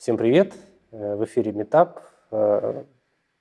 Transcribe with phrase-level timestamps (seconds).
[0.00, 0.54] Всем привет!
[0.92, 2.00] Э, в эфире Метап.
[2.30, 2.84] Э,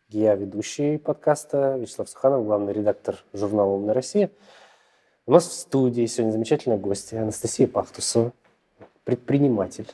[0.10, 4.30] я ведущий подкаста Вячеслав Суханов, главный редактор журнала «Умная Россия».
[5.26, 8.34] У нас в студии сегодня замечательная гостья Анастасия Пахтусова,
[9.06, 9.88] предприниматель.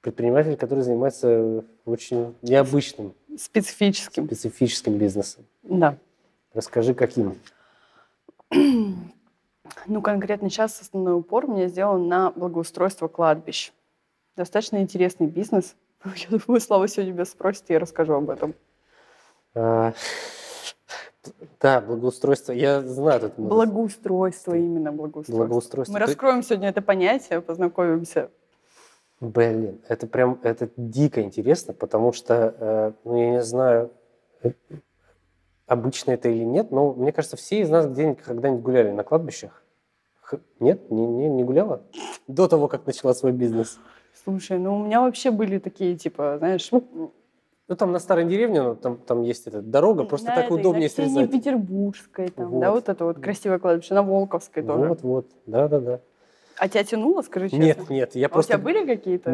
[0.00, 5.44] Предприниматель, который занимается очень необычным, специфическим, специфическим бизнесом.
[5.62, 5.98] Да.
[6.54, 7.38] Расскажи, каким?
[9.88, 13.72] Ну, конкретно сейчас основной упор меня сделан на благоустройство кладбищ.
[14.36, 15.74] Достаточно интересный бизнес.
[16.04, 18.54] Я думаю, Слава сегодня меня спросит, я расскажу об этом.
[19.54, 19.94] А,
[21.60, 22.52] да, благоустройство.
[22.52, 25.36] Я знаю этот Благоустройство, именно благоустройство.
[25.36, 25.92] Благоустройство.
[25.94, 28.30] Мы раскроем сегодня это понятие, познакомимся.
[29.20, 33.90] Блин, это прям, это дико интересно, потому что, э, ну, я не знаю,
[34.42, 34.50] э,
[35.66, 39.62] обычно это или нет, но мне кажется, все из нас где-нибудь когда-нибудь гуляли на кладбищах.
[40.60, 40.90] Нет?
[40.90, 41.82] Не, не, не гуляла?
[42.26, 43.78] До того, как начала свой бизнес.
[44.26, 46.68] Слушай, ну у меня вообще были такие, типа, знаешь...
[47.68, 50.84] Ну, там на старой деревне, ну, там, там есть эта дорога, просто на так удобнее
[50.84, 51.30] на срезать.
[51.30, 52.60] Петербургской, там, вот.
[52.60, 54.88] да, вот это вот красивое кладбище, на Волковской вот, тоже.
[54.88, 56.00] Вот, вот, да-да-да.
[56.58, 57.62] А тебя тянуло, скажи честно?
[57.62, 58.54] Нет, нет, я а просто...
[58.54, 59.32] у тебя были какие-то?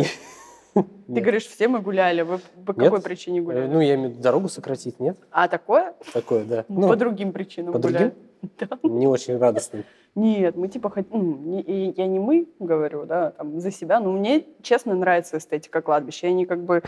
[0.75, 2.23] Ты говоришь, все мы гуляли.
[2.23, 3.03] Вы по какой нет?
[3.03, 3.67] причине э, гуляли?
[3.67, 5.19] Ну, я имею в виду дорогу сократить, нет?
[5.31, 5.95] А, такое?
[6.15, 6.65] Такое, да.
[6.69, 8.15] Ну, по другим причинам По гуляли.
[8.15, 8.17] другим?
[8.59, 8.79] Да.
[8.83, 9.85] Не очень радостным.
[10.15, 14.95] Нет, мы типа, ну, я не мы говорю, да, там, за себя, но мне, честно,
[14.95, 16.27] нравится эстетика кладбища.
[16.27, 16.83] Я не как бы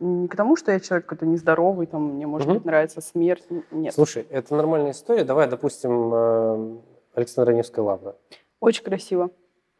[0.00, 2.54] не к тому, что я человек какой-то нездоровый, там, мне, может угу.
[2.54, 3.44] быть, нравится смерть.
[3.70, 3.94] Нет.
[3.94, 5.24] Слушай, это нормальная история.
[5.24, 6.76] Давай, допустим, э,
[7.14, 8.16] Александра Невская лавра.
[8.60, 9.30] Очень красиво.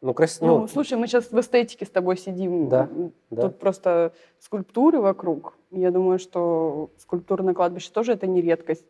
[0.01, 0.45] Ну, красиво.
[0.45, 2.69] Ну, ну, слушай, мы сейчас в эстетике с тобой сидим.
[2.69, 3.49] Да, Тут да.
[3.49, 5.57] просто скульптуры вокруг.
[5.71, 8.85] Я думаю, что скульптура на кладбище тоже это не редкость.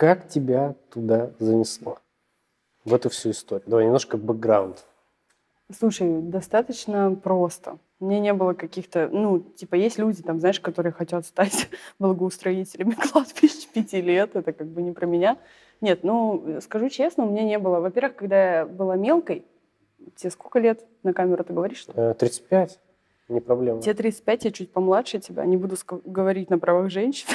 [0.00, 1.98] Как тебя туда занесло?
[2.86, 3.68] В эту всю историю.
[3.68, 4.82] Давай немножко бэкграунд.
[5.70, 7.76] Слушай, достаточно просто.
[8.00, 13.68] Меня не было каких-то, ну, типа, есть люди, там, знаешь, которые хотят стать благоустроителями кладбищ
[13.74, 15.36] пяти лет, это как бы не про меня.
[15.82, 17.80] Нет, ну, скажу честно, у меня не было.
[17.80, 19.44] Во-первых, когда я была мелкой,
[20.16, 21.80] тебе сколько лет на камеру ты говоришь?
[21.80, 22.14] Что?
[22.14, 22.80] 35,
[23.28, 23.82] э, не проблема.
[23.82, 25.76] Тебе 35, я чуть помладше тебя, не буду
[26.06, 27.28] говорить на правах женщин.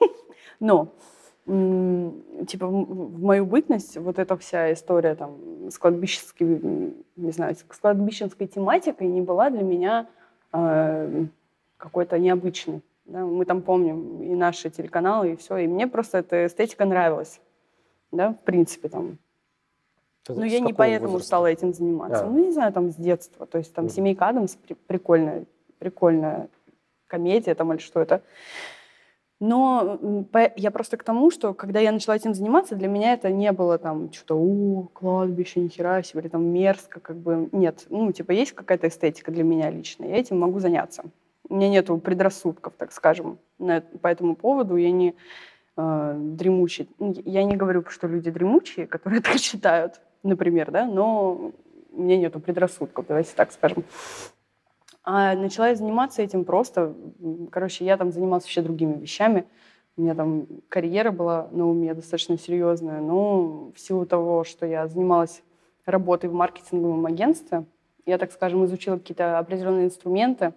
[0.60, 0.92] Но
[1.46, 6.46] типа в мою бытность вот эта вся история там с кладбищенской,
[7.16, 10.06] не знаю, с кладбищенской тематикой не была для меня
[10.52, 11.26] э,
[11.76, 12.82] какой-то необычной.
[13.04, 13.24] Да?
[13.24, 15.58] Мы там помним и наши телеканалы, и все.
[15.58, 17.40] И мне просто эта эстетика нравилась.
[18.10, 19.18] Да, в принципе, там.
[20.28, 21.26] Но ну, я не поэтому возраста?
[21.26, 22.24] стала этим заниматься.
[22.24, 22.30] А.
[22.30, 23.44] Ну, не знаю, там с детства.
[23.44, 23.90] То есть там mm.
[23.90, 24.56] «Семейка Адамс»
[24.86, 25.44] прикольная,
[25.78, 26.48] прикольная
[27.06, 28.22] комедия там или что это.
[29.46, 30.24] Но
[30.56, 33.76] я просто к тому, что когда я начала этим заниматься, для меня это не было
[33.76, 37.84] там что-то, о, кладбище, нихера себе, или там мерзко, как бы, нет.
[37.90, 41.04] Ну, типа, есть какая-то эстетика для меня лично, я этим могу заняться.
[41.46, 44.76] У меня нету предрассудков, так скажем, по этому поводу.
[44.76, 45.14] Я не
[45.76, 46.88] э, дремучий.
[46.98, 51.52] Ну, я не говорю, что люди дремучие, которые так считают, например, да, но
[51.92, 53.84] у меня нету предрассудков, давайте так скажем.
[55.04, 56.94] А начала я заниматься этим просто.
[57.50, 59.44] Короче, я там занималась вообще другими вещами.
[59.96, 63.00] У меня там карьера была на уме достаточно серьезная.
[63.00, 65.42] Но в силу того, что я занималась
[65.84, 67.64] работой в маркетинговом агентстве,
[68.06, 70.54] я, так скажем, изучила какие-то определенные инструменты,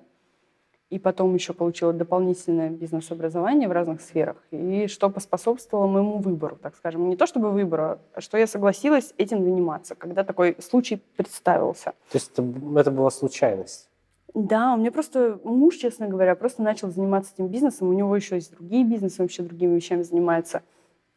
[0.90, 6.76] и потом еще получила дополнительное бизнес-образование в разных сферах, и что поспособствовало моему выбору, так
[6.76, 7.10] скажем.
[7.10, 11.92] Не то чтобы выбору, а что я согласилась этим заниматься, когда такой случай представился.
[12.12, 12.44] То есть это,
[12.80, 13.90] это была случайность?
[14.40, 17.90] Да, у меня просто муж, честно говоря, просто начал заниматься этим бизнесом.
[17.90, 20.62] У него еще есть другие бизнесы, вообще другими вещами занимается.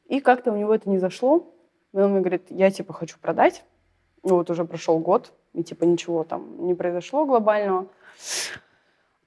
[0.06, 1.52] И как-то у него это не зашло.
[1.92, 3.62] И он мне говорит, я типа хочу продать.
[4.22, 7.88] Ну, вот уже прошел год, и типа ничего там не произошло глобального.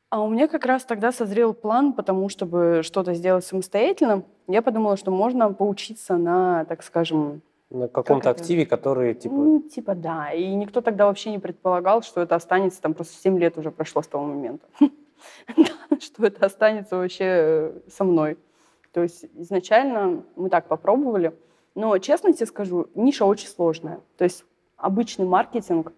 [0.09, 4.23] А у меня как раз тогда созрел план, потому чтобы что-то сделать самостоятельно.
[4.47, 7.43] Я подумала, что можно поучиться на, так скажем,
[7.73, 9.35] на каком-то как активе, который типа...
[9.35, 10.31] Ну, типа да.
[10.31, 14.01] И никто тогда вообще не предполагал, что это останется, там просто 7 лет уже прошло
[14.01, 14.66] с того момента.
[15.99, 18.37] Что это останется вообще э, со мной.
[18.91, 21.34] То есть изначально мы так попробовали.
[21.75, 24.02] Но, честно тебе скажу, ниша очень сложная.
[24.17, 24.46] То есть
[24.78, 25.93] обычный маркетинг,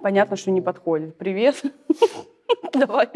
[0.00, 1.16] понятно, что не подходит.
[1.16, 1.62] Привет.
[2.72, 3.08] Давай.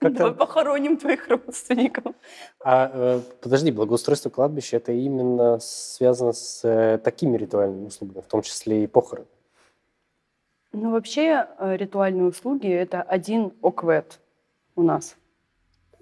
[0.00, 2.14] Давай похороним твоих родственников.
[2.60, 8.42] А э, подожди, благоустройство кладбища это именно связано с э, такими ритуальными услугами, в том
[8.42, 9.26] числе и похороны?
[10.72, 14.20] Ну, вообще э, ритуальные услуги это один ОКВЭД
[14.76, 15.16] у нас.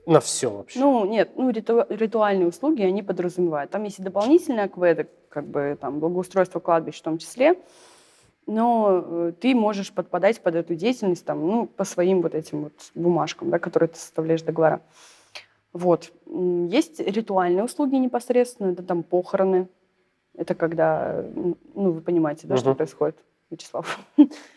[0.07, 0.81] На все вообще?
[0.81, 3.71] Ну, нет, ну, риту, ритуальные услуги, они подразумевают.
[3.71, 7.57] Там есть и дополнительные акведы, как бы там благоустройство кладбищ в том числе.
[8.47, 12.73] Но э, ты можешь подпадать под эту деятельность там, ну, по своим вот этим вот
[12.95, 14.81] бумажкам, да, которые ты составляешь договора.
[15.73, 16.13] Вот.
[16.27, 19.69] Есть ритуальные услуги непосредственно, это там похороны.
[20.37, 22.61] Это когда, ну, вы понимаете, да, угу.
[22.61, 23.17] что происходит,
[23.51, 24.01] Вячеслав?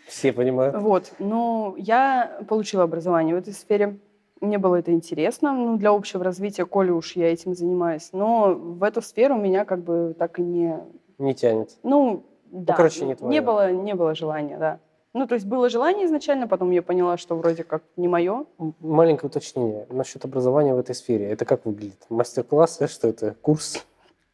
[0.07, 0.75] Все понимают.
[0.77, 1.13] Вот.
[1.19, 3.99] Но я получила образование в этой сфере.
[4.41, 8.09] Мне было это интересно, ну, для общего развития, коли уж я этим занимаюсь.
[8.11, 10.79] Но в эту сферу меня как бы так и не...
[11.17, 11.77] Не тянет.
[11.81, 12.73] Ну, ну да.
[12.73, 13.31] Ну, короче, не твое.
[13.31, 14.79] Не было, не было желания, да.
[15.13, 18.45] Ну, то есть было желание изначально, потом я поняла, что вроде как не мое.
[18.79, 21.29] Маленькое уточнение насчет образования в этой сфере.
[21.31, 22.05] Это как выглядит?
[22.09, 22.81] Мастер-класс?
[22.87, 23.35] Что это?
[23.41, 23.83] Курс?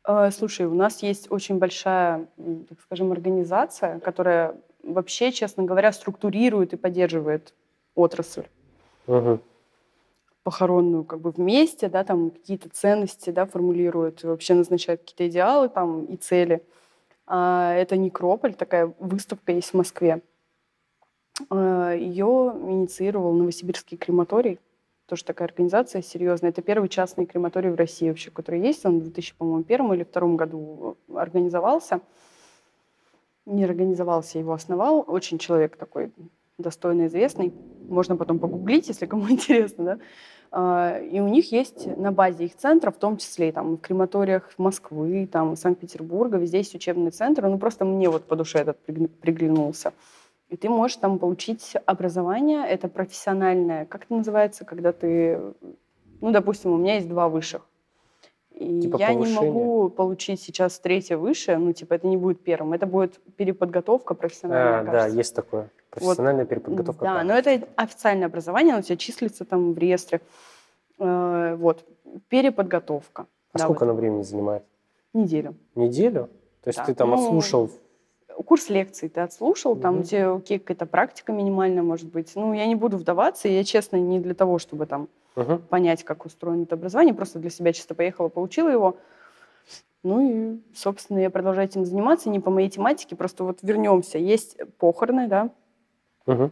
[0.08, 2.28] Э, слушай, у нас есть очень большая,
[2.68, 7.54] так скажем, организация, которая вообще, честно говоря, структурирует и поддерживает
[7.96, 8.44] отрасль.
[9.08, 9.40] Угу.
[10.44, 16.04] Похоронную как бы вместе, да, там какие-то ценности, да, формулирует, вообще назначает какие-то идеалы там
[16.06, 16.62] и цели.
[17.36, 20.22] А это Некрополь, такая выставка есть в Москве.
[21.50, 24.60] Э, Ее инициировал Новосибирский крематорий,
[25.08, 26.52] тоже такая организация серьезная.
[26.52, 28.86] Это первый частный крематорий в России вообще, который есть.
[28.86, 32.02] Он в 2001 или втором году организовался.
[33.48, 35.04] Не организовался, его основал.
[35.08, 36.12] Очень человек такой
[36.60, 37.52] достойно известный.
[37.90, 39.84] Можно потом погуглить, если кому интересно.
[39.84, 40.00] Да?
[40.56, 44.52] А, и у них есть на базе их центра, в том числе там в крематориях
[44.60, 47.50] Москвы, там Санкт-Петербурга, везде есть учебные центры.
[47.50, 48.78] Ну, просто мне вот по душе этот
[49.20, 49.94] приглянулся.
[50.50, 55.40] И ты можешь там получить образование, это профессиональное, как это называется, когда ты,
[56.22, 57.68] ну, допустим, у меня есть два высших.
[58.56, 59.42] И типа я повышение.
[59.42, 64.14] не могу получить сейчас третье высшее, ну, типа, это не будет первым, это будет переподготовка
[64.14, 65.70] профессиональная, а, Да, есть такое.
[65.90, 67.04] Профессиональная вот, переподготовка.
[67.04, 70.22] Да, но это официальное образование, оно у тебя числится там в реестре.
[71.00, 71.84] Э, вот,
[72.30, 73.26] переподготовка.
[73.54, 73.90] А да, сколько вот.
[73.90, 74.64] оно времени занимает?
[75.14, 75.56] Неделю.
[75.76, 76.30] Неделю?
[76.64, 76.86] То есть да.
[76.86, 77.70] ты там ну, отслушал
[78.46, 82.32] курс лекций ты отслушал, там у тебя окей, какая-то практика минимальная может быть.
[82.36, 85.58] Ну, я не буду вдаваться, я, честно, не для того, чтобы там угу.
[85.58, 88.98] понять, как устроено это образование, просто для себя чисто поехала, получила его.
[90.04, 94.18] Ну и, собственно, я продолжаю этим заниматься, не по моей тематике, просто вот вернемся.
[94.18, 95.50] Есть похороны, да,
[96.26, 96.52] угу.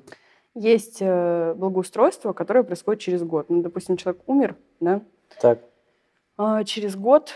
[0.55, 3.49] есть э, благоустройство, которое происходит через год.
[3.49, 5.01] Ну, допустим, человек умер, да,
[5.39, 5.59] так.
[6.37, 7.33] А, через год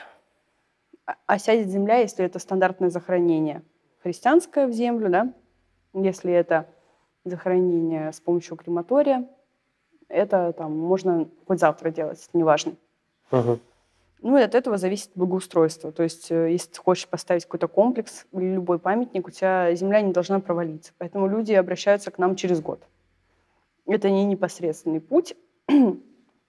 [1.25, 3.61] осядет земля, если это стандартное захоронение–
[4.05, 5.33] христианское в землю, да,
[5.93, 6.67] если это
[7.23, 9.27] захоронение с помощью крематория,
[10.07, 12.73] это там можно хоть завтра делать, это неважно.
[13.31, 13.59] Угу.
[14.21, 15.91] Ну и от этого зависит благоустройство.
[15.91, 20.01] То есть э, если ты хочешь поставить какой-то комплекс или любой памятник, у тебя земля
[20.01, 20.93] не должна провалиться.
[20.97, 22.81] Поэтому люди обращаются к нам через год.
[23.85, 25.35] Это не непосредственный путь.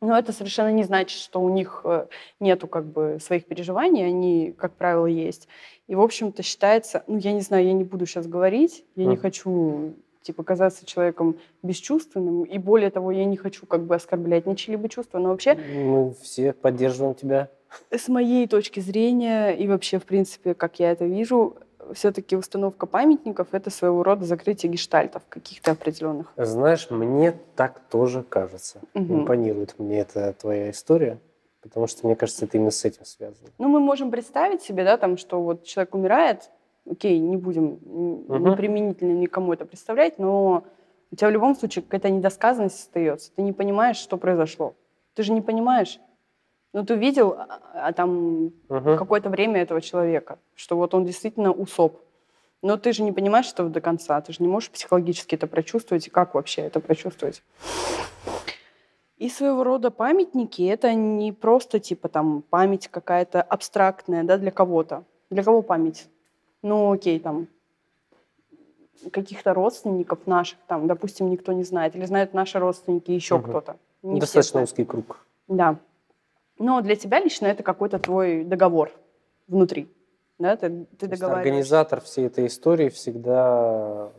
[0.01, 2.07] Но это совершенно не значит, что у них э,
[2.39, 5.49] нету как бы своих переживаний, они, как правило, есть.
[5.87, 9.09] И, в общем-то, считается, ну, я не знаю, я не буду сейчас говорить, я mm.
[9.09, 9.95] не хочу
[10.27, 15.19] типа казаться человеком бесчувственным, и более того, я не хочу как бы оскорблять ничьи-либо чувства,
[15.19, 15.55] но вообще...
[15.55, 17.49] Мы все поддерживаем тебя.
[17.91, 21.57] С моей точки зрения, и вообще, в принципе, как я это вижу,
[21.95, 26.33] все-таки установка памятников— это своего рода закрытие гештальтов каких-то определенных.
[26.37, 28.81] Знаешь, мне так тоже кажется.
[28.95, 29.15] Угу.
[29.15, 31.19] Импонирует мне эта твоя история.
[31.63, 33.49] Потому что, мне кажется, это именно с этим связано.
[33.59, 36.51] Ну, мы можем представить себе, да, там, что вот человек умирает,
[36.91, 38.37] окей, не будем угу.
[38.39, 40.65] неприменительно никому это представлять, но
[41.11, 43.33] у тебя в любом случае какая-то недосказанность остается.
[43.35, 44.75] Ты не понимаешь, что произошло.
[45.15, 46.01] Ты же не понимаешь.
[46.73, 48.97] Ну, ты видел а, а там угу.
[48.97, 52.03] какое-то время этого человека, что вот он действительно усоп.
[52.63, 54.21] Но ты же не понимаешь что до конца.
[54.21, 56.07] Ты же не можешь психологически это прочувствовать.
[56.07, 57.43] И как вообще это прочувствовать?
[59.19, 65.05] И своего рода памятники— это не просто типа там память какая-то абстрактная да, для кого-то.
[65.31, 66.09] Для кого память?
[66.67, 67.47] Ну, окей, там
[69.13, 73.49] каких-то родственников наших, там, допустим, никто не знает, или знают наши родственники, еще угу.
[73.49, 73.77] кто-то.
[74.03, 75.25] Не Достаточно узкий круг.
[75.47, 75.79] Да.
[76.59, 78.91] Но для тебя лично это какой-то твой договор
[79.47, 79.89] внутри.
[80.41, 84.11] Да, ты, ты Организатор всей этой истории всегда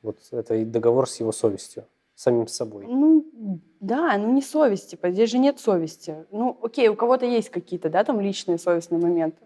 [0.00, 1.84] вот это договор с его совестью
[2.14, 2.86] самим собой.
[2.86, 6.24] Ну, да, ну не совести, типа, здесь же нет совести.
[6.30, 9.44] Ну, окей, у кого-то есть какие-то, да, там личные совестные моменты,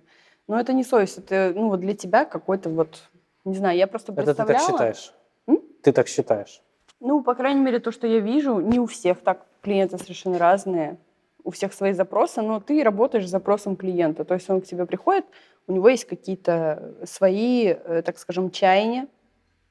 [0.48, 3.08] но это не совесть, это, ну, вот для тебя какой-то вот,
[3.44, 4.50] не знаю, я просто представляла...
[4.50, 5.14] Это ты так считаешь?
[5.46, 5.62] М?
[5.82, 6.62] Ты так считаешь?
[7.00, 10.98] Ну, по крайней мере, то, что я вижу, не у всех так, клиенты совершенно разные,
[11.44, 14.84] у всех свои запросы, но ты работаешь с запросом клиента, то есть он к тебе
[14.86, 15.24] приходит,
[15.68, 19.06] у него есть какие-то свои, э, так скажем, чаяния,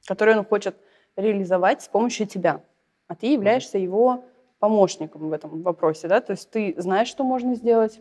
[0.06, 0.76] которые он хочет
[1.16, 2.62] реализовать с помощью тебя
[3.08, 4.24] а ты являешься его
[4.60, 8.00] помощником в этом вопросе, да, то есть ты знаешь, что можно сделать,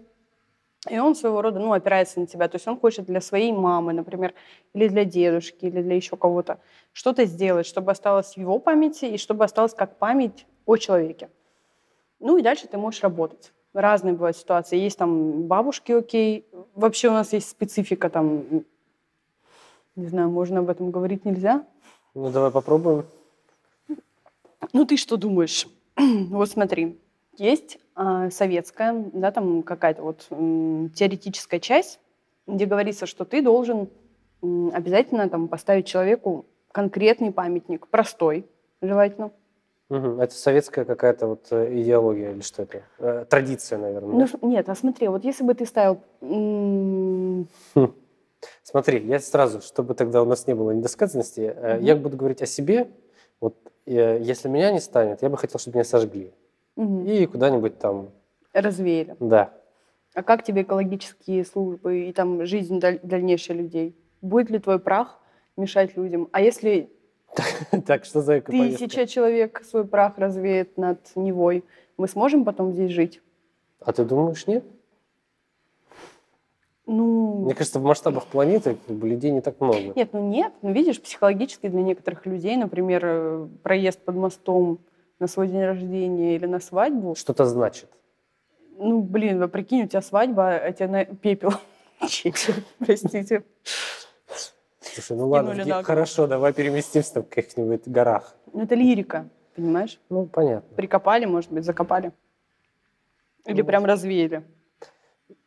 [0.89, 2.47] И он своего рода, ну, опирается на тебя.
[2.47, 4.33] То есть он хочет для своей мамы, например,
[4.73, 6.59] или для дедушки, или для еще кого-то
[6.93, 11.29] что-то сделать, чтобы осталось в его памяти и чтобы осталось как память о человеке.
[12.19, 13.51] Ну и дальше ты можешь работать.
[13.73, 14.77] Разные бывают ситуации.
[14.77, 16.47] Есть там бабушки, окей.
[16.73, 18.63] Вообще у нас есть специфика там,
[19.95, 21.65] не знаю, можно об этом говорить, нельзя?
[22.13, 23.05] Ну, давай попробуем.
[24.73, 25.67] Ну, ты что думаешь?
[25.95, 26.99] вот смотри,
[27.39, 31.99] есть э, советская, да, там какая-то вот э, теоретическая часть,
[32.47, 33.89] где говорится, что ты должен
[34.41, 38.45] э, обязательно там поставить человеку конкретный памятник, простой,
[38.81, 39.31] желательно.
[39.89, 40.21] Угу.
[40.21, 42.83] Это советская какая-то вот э, идеология или что это?
[42.99, 44.27] Э, традиция, наверное.
[44.31, 44.49] Ну?
[44.49, 46.01] Нет, а смотри, вот если бы ты ставил...
[46.21, 47.47] Хм.
[48.63, 51.83] Смотри, я сразу, чтобы тогда у нас не было недосказанности, угу.
[51.83, 52.89] я буду говорить о себе.
[53.39, 56.33] Вот если меня не станет, я бы хотел, чтобы меня сожгли.
[56.77, 57.01] Угу.
[57.05, 58.11] И куда-нибудь там...
[58.53, 59.17] Развеяли.
[59.19, 59.53] Да.
[60.13, 63.95] А как тебе экологические службы и там жизнь даль- дальнейшая людей?
[64.21, 65.19] Будет ли твой прах
[65.57, 66.29] мешать людям?
[66.31, 66.89] А если
[67.85, 71.63] так, что за Тысяча человек свой прах развеет над Невой.
[71.97, 73.21] Мы сможем потом здесь жить?
[73.79, 74.63] А ты думаешь, нет?
[76.85, 77.43] Ну...
[77.45, 79.93] Мне кажется, в масштабах планеты как бы, людей не так много.
[79.95, 80.53] Нет, ну нет.
[80.61, 84.79] Ну, видишь, психологически для некоторых людей, например, э, проезд под мостом
[85.19, 87.15] на свой день рождения или на свадьбу...
[87.15, 87.89] Что-то значит.
[88.77, 91.53] Ну, блин, вы прикинь, у тебя свадьба, а тебе на пепел.
[92.79, 93.43] Простите.
[94.79, 95.73] Слушай, ну ладно, где...
[95.83, 98.35] хорошо, давай переместимся там в каких-нибудь горах.
[98.53, 99.99] Ну, это лирика, понимаешь?
[100.09, 100.75] Ну, понятно.
[100.75, 102.11] Прикопали, может быть, закопали.
[103.45, 104.43] Или ну, прям развеяли.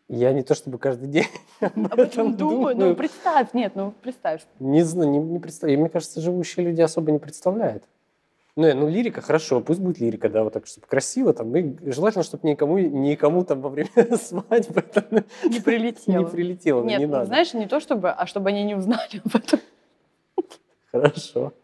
[0.09, 1.29] Я не то чтобы каждый день
[1.61, 2.77] об этом думаю.
[2.77, 4.43] Ну, представь, нет, ну, представь.
[4.59, 5.81] Не знаю, не, не представляю.
[5.81, 7.85] Мне кажется, живущие люди особо не представляют.
[8.61, 12.23] Ну, ну, лирика, хорошо, пусть будет лирика, да, вот так, чтобы красиво, там, и желательно,
[12.23, 13.89] чтобы никому, никому там во время
[14.19, 16.25] свадьбы это не прилетело.
[16.25, 17.25] Не прилетело, Нет, не ну, надо.
[17.25, 19.61] знаешь, не то чтобы, а чтобы они не узнали об этом.
[20.93, 21.55] Хорошо.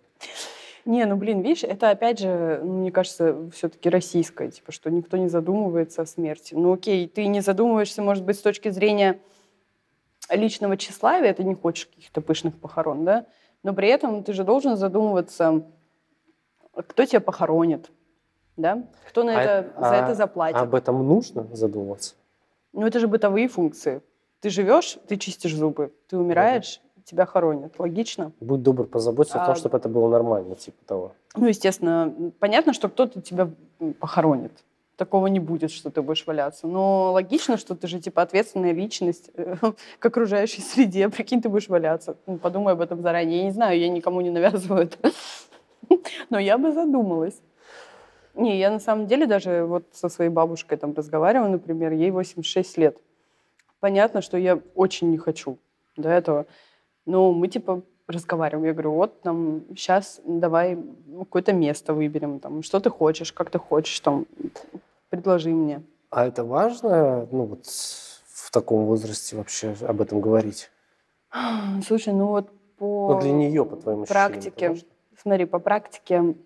[0.86, 5.18] Не, ну, блин, видишь, это, опять же, ну, мне кажется, все-таки российское, типа, что никто
[5.18, 6.54] не задумывается о смерти.
[6.54, 9.18] Ну, окей, ты не задумываешься, может быть, с точки зрения
[10.30, 13.26] личного тщеславия, ты не хочешь каких-то пышных похорон, да,
[13.62, 15.66] но при этом ты же должен задумываться
[16.82, 17.90] кто тебя похоронит,
[18.56, 18.84] да?
[19.08, 20.56] Кто на а, это, а, за это заплатит?
[20.56, 22.14] об этом нужно задумываться?
[22.72, 24.02] Ну, это же бытовые функции.
[24.40, 27.02] Ты живешь, ты чистишь зубы, ты умираешь, да.
[27.04, 27.78] тебя хоронят.
[27.78, 28.32] Логично?
[28.40, 31.12] Будь добр, позаботься а, о том, чтобы это было нормально, типа того.
[31.34, 33.50] Ну, естественно, понятно, что кто-то тебя
[33.98, 34.52] похоронит.
[34.96, 36.66] Такого не будет, что ты будешь валяться.
[36.66, 39.56] Но логично, что ты же, типа, ответственная личность э,
[39.98, 41.08] к окружающей среде.
[41.10, 42.16] Прикинь, ты будешь валяться.
[42.26, 43.38] Ну, подумай об этом заранее.
[43.38, 44.96] Я не знаю, я никому не навязываю это.
[46.30, 47.40] Но я бы задумалась.
[48.34, 52.78] Не, я на самом деле даже вот со своей бабушкой там разговаривала, например, ей 86
[52.78, 52.96] лет.
[53.80, 55.58] Понятно, что я очень не хочу
[55.96, 56.46] до этого.
[57.06, 58.66] Но мы типа разговариваем.
[58.66, 60.78] Я говорю, вот там сейчас давай
[61.18, 64.26] какое-то место выберем, там, что ты хочешь, как ты хочешь, там,
[65.08, 65.82] предложи мне.
[66.10, 70.70] А это важно, ну вот в таком возрасте вообще об этом говорить?
[71.84, 74.76] Слушай, ну вот по ну, для нее, по твоему практике,
[75.26, 76.36] Смотри, по практике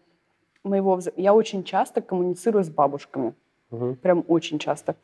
[0.64, 0.96] моего...
[0.96, 1.10] Вз...
[1.14, 3.34] Я очень часто коммуницирую с бабушками.
[3.70, 3.96] Угу.
[3.96, 4.96] Прям очень часто.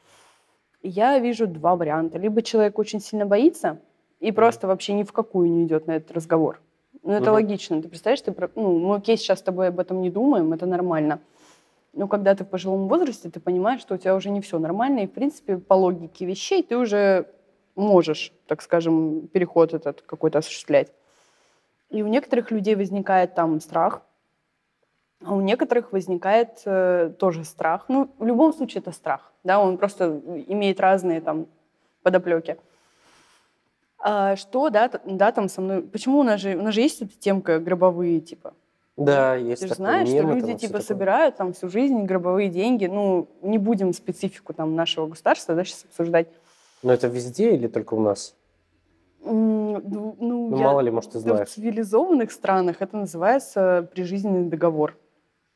[0.83, 2.17] Я вижу два варианта.
[2.17, 3.79] Либо человек очень сильно боится
[4.19, 4.37] и угу.
[4.37, 6.59] просто вообще ни в какую не идет на этот разговор.
[7.03, 7.33] Ну, это угу.
[7.33, 7.83] логично.
[7.83, 8.35] Ты представляешь, ты...
[8.55, 11.21] Ну, мы окей, сейчас с тобой об этом не думаем, это нормально.
[11.93, 15.01] Но когда ты в пожилом возрасте, ты понимаешь, что у тебя уже не все нормально,
[15.01, 17.27] и, в принципе, по логике вещей ты уже
[17.75, 20.91] можешь, так скажем, переход этот какой-то осуществлять.
[21.91, 24.03] И у некоторых людей возникает там страх,
[25.25, 27.87] а у некоторых возникает э, тоже страх.
[27.89, 31.47] Ну, в любом случае это страх, да, он просто имеет разные там
[32.03, 32.59] подоплеки.
[33.99, 35.83] А что, да, да, там со мной...
[35.83, 38.53] Почему у нас же, у нас же есть эта темка гробовые, типа?
[38.97, 42.87] Да, есть Ты же знаешь, что люди типа собирают там всю жизнь гробовые деньги.
[42.87, 46.29] Ну, не будем специфику там нашего государства, да, сейчас обсуждать.
[46.83, 48.35] Но это везде или только у нас?
[49.27, 51.49] Ну, ну, ну мало ли, может, ты знаешь.
[51.49, 54.97] В цивилизованных странах это называется прижизненный договор.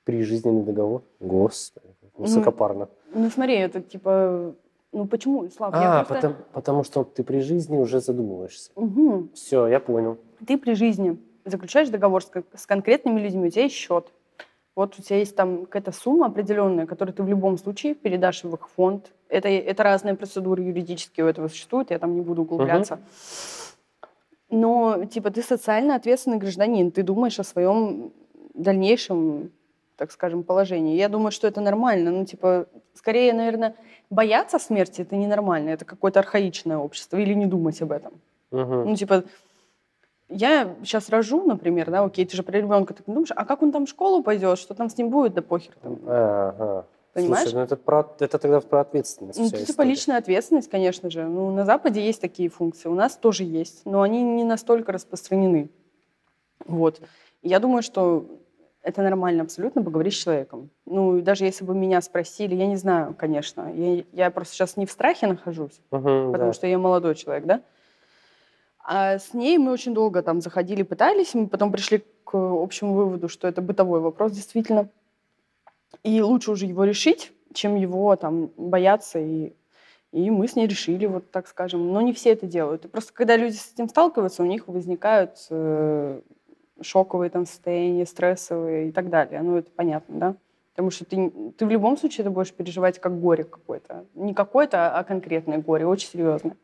[0.04, 1.02] Прижизненный договор?
[1.20, 1.86] Господи,
[2.16, 2.88] высокопарно.
[3.14, 4.54] Ну, ну смотри, это типа...
[4.92, 5.72] Ну почему, Слав?
[5.72, 6.14] А, просто...
[6.14, 8.72] потому, потому что ты при жизни уже задумываешься.
[8.74, 9.28] Угу.
[9.34, 10.18] Все, я понял.
[10.44, 14.12] Ты при жизни заключаешь договор с, с конкретными людьми, у тебя есть счет.
[14.74, 18.54] Вот у тебя есть там какая-то сумма определенная, которую ты в любом случае передашь в
[18.54, 19.12] их фонд.
[19.28, 22.94] Это, это разные процедуры юридические у этого существуют, я там не буду углубляться.
[22.94, 23.02] Угу.
[24.50, 28.12] Но, типа, ты социально ответственный гражданин, ты думаешь о своем
[28.54, 29.50] дальнейшем
[30.00, 30.97] так скажем, положении.
[30.97, 32.11] Я думаю, что это нормально.
[32.11, 32.64] Ну, типа,
[32.95, 33.75] скорее, наверное,
[34.09, 35.69] бояться смерти это ненормально.
[35.69, 37.19] Это какое-то архаичное общество.
[37.19, 38.12] Или не думать об этом.
[38.50, 38.75] Угу.
[38.87, 39.25] Ну, типа,
[40.30, 43.62] я сейчас рожу, например, да, окей, ты же про ребенка так не думаешь, а как
[43.62, 45.75] он там в школу пойдет, что там с ним будет, да похер.
[45.83, 45.99] Там.
[46.07, 46.87] Ага.
[47.12, 47.42] Понимаешь?
[47.44, 49.38] Слушай, ну это, про, это тогда про ответственность.
[49.38, 51.24] Ну, это типа личная ответственность, конечно же.
[51.24, 55.70] Ну, на Западе есть такие функции, у нас тоже есть, но они не настолько распространены.
[56.66, 57.00] Вот.
[57.42, 58.26] И я думаю, что
[58.82, 60.70] это нормально абсолютно поговорить с человеком.
[60.86, 63.72] Ну, даже если бы меня спросили, я не знаю, конечно.
[63.74, 66.52] Я, я просто сейчас не в страхе нахожусь, Мгм, потому да.
[66.52, 67.60] что я молодой человек, да?
[68.82, 73.28] А с ней мы очень долго там заходили, пытались, мы потом пришли к общему выводу,
[73.28, 74.88] что это бытовой вопрос действительно.
[76.02, 79.18] И лучше уже его решить, чем его там бояться.
[79.18, 79.52] И,
[80.12, 81.92] и мы с ней решили, вот так скажем.
[81.92, 82.90] Но не все это делают.
[82.90, 86.20] Просто когда люди с этим сталкиваются, у них возникают э,
[86.80, 89.42] шоковые там состояния, стрессовые и так далее.
[89.42, 90.35] Ну, это понятно, да?
[90.73, 94.06] Потому что ты, ты в любом случае это будешь переживать как горе какое-то.
[94.14, 96.56] Не какое-то, а конкретное горе, очень серьезное.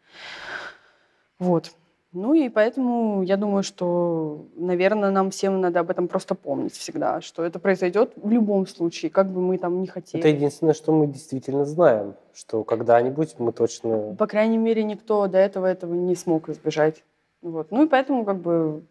[1.38, 1.72] Вот.
[2.16, 7.20] Ну и поэтому я думаю, что, наверное, нам всем надо об этом просто помнить всегда,
[7.20, 10.22] что это произойдет в любом случае, как бы мы там ни хотели.
[10.22, 14.16] Это единственное, что мы действительно знаем, что когда-нибудь мы точно...
[14.18, 17.04] По крайней мере, никто до этого этого не смог избежать.
[17.42, 17.70] Вот.
[17.70, 18.82] Ну и поэтому, как бы,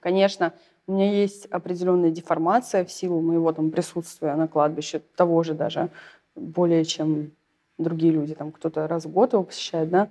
[0.00, 0.52] конечно,
[0.86, 5.88] у меня есть определенная деформация в силу моего там присутствия на кладбище, того же даже,
[6.34, 7.30] более чем
[7.78, 10.10] другие люди, там кто-то раз в год его посещает, да.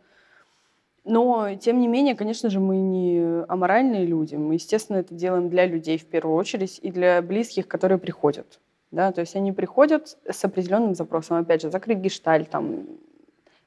[1.06, 4.36] Но, тем не менее, конечно же, мы не аморальные люди.
[4.36, 8.60] Мы, естественно, это делаем для людей в первую очередь и для близких, которые приходят.
[8.92, 9.12] Да?
[9.12, 11.38] То есть они приходят с определенным запросом.
[11.38, 12.88] Опять же, закрыть гештальт, там,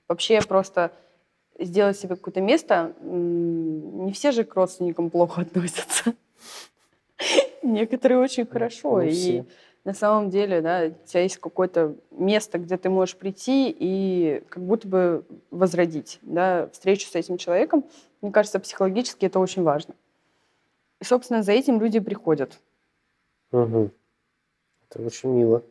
[0.08, 0.92] вообще просто
[1.58, 2.94] сделать себе какое-то место.
[3.02, 6.14] Не все же к родственникам плохо относятся.
[7.62, 9.02] Некоторые очень хорошо.
[9.02, 9.44] Не И.
[9.86, 14.64] на самом деле, да, у тебя есть какое-то место, где ты можешь прийти и как
[14.64, 17.84] будто бы возродить да, встречу с этим человеком.
[18.20, 19.94] Мне кажется, психологически это очень важно.
[21.00, 22.58] И, собственно, за этим люди приходят.
[23.52, 23.92] Мгм.
[24.90, 25.62] Это очень мило.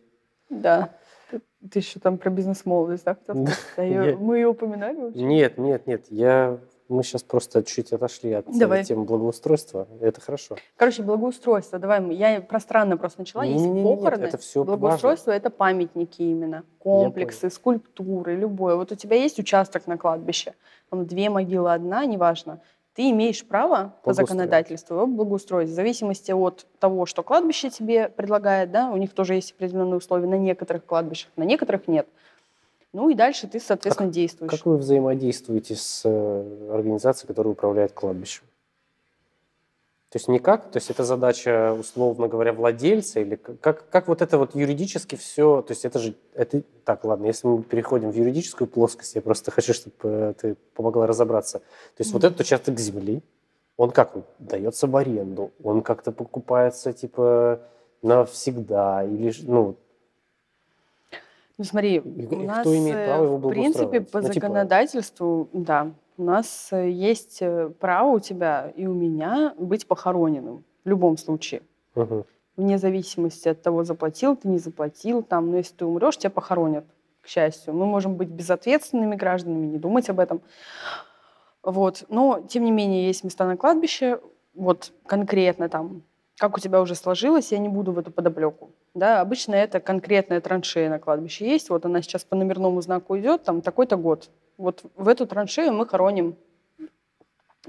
[0.50, 0.96] Да.
[1.30, 3.18] Ты, ты еще там про бизнес-молодость, да,
[3.84, 5.24] я- мы ее упоминали вообще?
[5.24, 6.06] Нет, нет, нет.
[6.10, 6.58] Я...
[6.88, 8.84] Мы сейчас просто чуть отошли от э, Давай.
[8.84, 9.88] темы благоустройства.
[10.02, 10.56] Это хорошо.
[10.76, 11.80] Короче, благоустройство.
[11.80, 13.44] Давай, я пространно просто начала.
[13.44, 14.24] Есть Не-не-не, нет, похороны.
[14.26, 18.76] это всё Благоустройство это памятники именно, комплексы, скульптуры, любое.
[18.76, 20.54] Вот у тебя есть участок на кладбище,
[20.90, 22.62] там две могилы, одна, неважно.
[22.94, 25.68] Ты имеешь право по законодательству его благоустроить.
[25.70, 30.28] В зависимости от того, что кладбище тебе предлагает, да, у них тоже есть определенные условия
[30.28, 32.08] на некоторых кладбищах, на некоторых нет.
[32.96, 34.50] Ну и дальше ты, соответственно, действуешь.
[34.50, 38.44] Как вы взаимодействуете с э, организацией, которая управляет кладбищем?
[40.08, 40.72] То есть никак?
[40.72, 43.20] То есть это задача, условно говоря, владельца?
[43.20, 45.62] Или как, как вот это вот юридически все...
[45.62, 46.14] То есть это же...
[46.36, 51.06] Это, так, ладно, если мы переходим в юридическую плоскость, я просто хочу, чтобы ты помогла
[51.06, 51.60] разобраться.
[51.60, 52.28] То есть вот Мгм.
[52.28, 53.22] этот участок земли,
[53.76, 54.16] он как?
[54.16, 55.52] Он дается в аренду?
[55.62, 57.60] Он как-то покупается, типа,
[58.02, 59.04] навсегда?
[59.04, 59.76] Или, ну,
[61.58, 64.34] Ну смотри, И- у нас, кто имеет э, право его в принципе, по Ну, типа-
[64.34, 70.64] законодательству, да, у нас э, есть э, право у тебя и у меня быть похороненным
[70.84, 71.62] в любом случае.
[71.96, 72.26] мгм.
[72.58, 75.24] Вне зависимости от того, заплатил ты, не заплатил.
[75.24, 76.86] Там, но если ты умрешь, тебя похоронят,
[77.22, 77.74] к счастью.
[77.74, 80.42] Мы можем быть безответственными гражданами, не думать об этом.
[81.64, 82.06] Вот.
[82.10, 84.20] Но, тем не менее, есть места на кладбище,
[84.54, 86.04] вот конкретно там,
[86.38, 88.72] как у тебя уже сложилось, я не буду в эту подоплеку.
[88.94, 91.70] Да, обычно это конкретная траншея на кладбище есть.
[91.70, 94.30] Вот она сейчас по номерному знаку идет, там такой-то год.
[94.58, 96.36] Вот в эту траншею мы хороним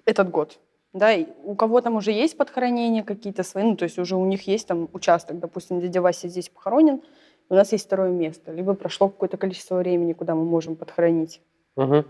[0.04, 0.58] этот год.
[0.92, 4.24] Да, и у кого там уже есть подхоронения какие-то свои, ну, то есть уже у
[4.24, 7.02] них есть там участок, допустим, дядя Вася здесь похоронен,
[7.50, 11.42] у нас есть второе место, либо прошло какое-то количество времени, куда мы можем подхоронить.
[11.76, 12.06] Мгм.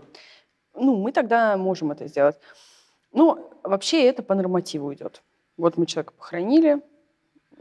[0.73, 2.37] Ну, мы тогда можем это сделать.
[3.11, 5.21] Ну, вообще это по нормативу идет.
[5.57, 6.81] Вот мы человека похоронили,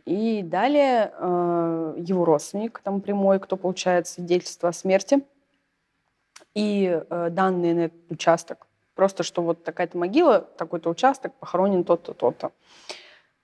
[0.05, 5.25] и далее э, его родственник, там прямой, кто получает свидетельство о смерти,
[6.55, 8.67] и э, данные на этот участок.
[8.95, 12.53] Просто что вот такая-то могила, такой-то участок, похоронен тот-то, тот-то.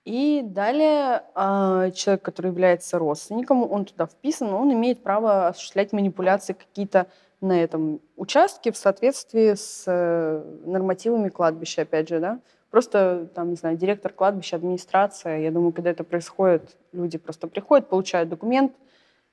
[0.05, 6.53] И далее э, человек, который является родственником, он туда вписан, он имеет право осуществлять манипуляции
[6.53, 7.07] какие-то
[7.39, 12.39] на этом участке в соответствии с э, нормативами кладбища, опять же, да.
[12.73, 17.87] Просто, там, не знаю, директор кладбища, администрация, я думаю, когда это происходит, люди просто приходят,
[17.87, 18.73] получают документ,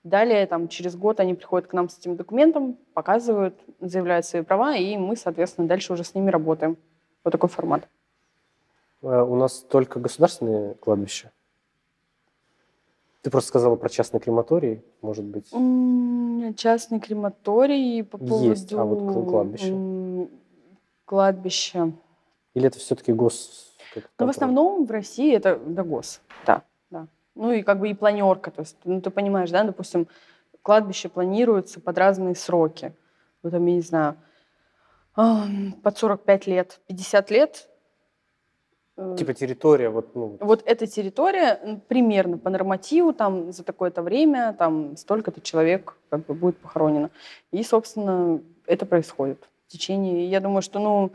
[0.04, 4.76] далее, там, через год они приходят к нам с этим документом, показывают, заявляют свои права,
[4.76, 6.76] и мы, соответственно, дальше уже с ними работаем.
[7.24, 7.88] Вот такой формат.
[9.00, 11.32] А У нас только государственные кладбища.
[13.22, 15.48] Ты просто сказала про частный крематорий, может быть.
[16.58, 18.50] Частный крематорий по поводу...
[18.50, 20.28] Есть, а вот кл- кладбище?
[21.06, 21.92] Кладбище.
[22.54, 23.76] Или это все-таки гос...
[24.18, 26.20] Ну, в основном в России это да, гос.
[26.46, 27.06] Да, да.
[27.34, 28.50] Ну и как бы и планерка.
[28.50, 30.06] То есть, ну ты понимаешь, да, допустим,
[30.62, 32.92] кладбище планируется под разные сроки.
[33.42, 34.16] Вот там, я не знаю,
[35.14, 37.68] под 45 лет, 50 лет.
[38.96, 44.54] э, Типа территория, вот, ну, вот эта территория примерно по нормативу там за такое-то время
[44.58, 47.10] там столько-то человек как бы будет похоронено.
[47.50, 50.26] И, собственно, это происходит в течение.
[50.26, 51.12] Я думаю, что, ну,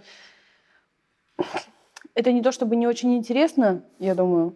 [2.13, 4.55] это не то чтобы не очень интересно, я думаю.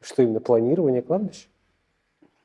[0.00, 1.48] что именно планирование кладбища?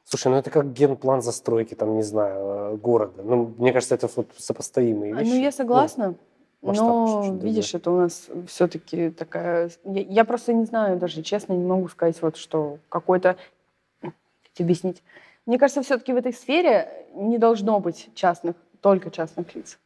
[0.04, 3.24] Слушай, ну это как генплан застройки, там, не знаю, э, города.
[3.24, 5.30] Ну, мне кажется, это вот сопоставимые А, вещи.
[5.32, 6.14] Ну, я согласна.
[6.62, 7.50] масштаб но, чуть-чуть другой.
[7.50, 9.72] видишь, это у нас все-таки такая...
[9.84, 13.36] Я, я просто не знаю даже, честно, не могу сказать, вот что какой-то...
[14.02, 14.14] Как
[14.60, 15.02] объяснить?
[15.48, 19.80] Мне кажется, все-таки в этой сфере не должно быть частных, только частных лиц.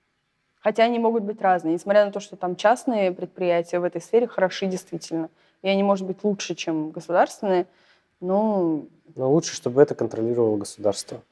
[0.69, 1.73] Хотя они могут быть разные.
[1.73, 5.31] Несмотря на то, что там частные предприятия в этой сфере хороши действительно.
[5.63, 7.65] И они, может быть, лучше, чем государственные.
[8.21, 8.83] Но
[9.15, 11.23] Но лучше, чтобы это контролировало государство.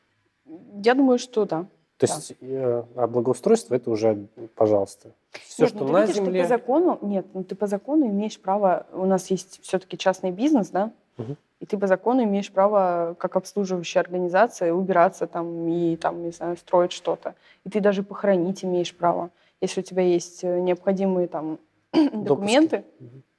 [0.84, 1.68] я думаю, что да.
[1.98, 2.14] То Да.
[2.16, 5.12] есть, э, а благоустройство это уже, пожалуйста.
[5.34, 6.32] Все, Нет, что ну ты на видишь, земле.
[6.32, 10.32] Ты по закону, нет, ну ты по закону имеешь право, у нас есть все-таки частный
[10.32, 11.38] бизнес, да, Мгм.
[11.60, 16.56] И ты по закону имеешь право, как обслуживающая организация, убираться там и там, не знаю,
[16.58, 17.36] строить что-то.
[17.66, 21.60] И ты даже похоронить имеешь право, если у тебя есть э, необходимые там
[22.14, 22.86] документы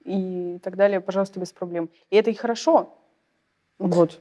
[0.05, 1.91] и так далее, пожалуйста, без проблем.
[2.11, 2.95] И это и хорошо.
[3.79, 4.21] Вот.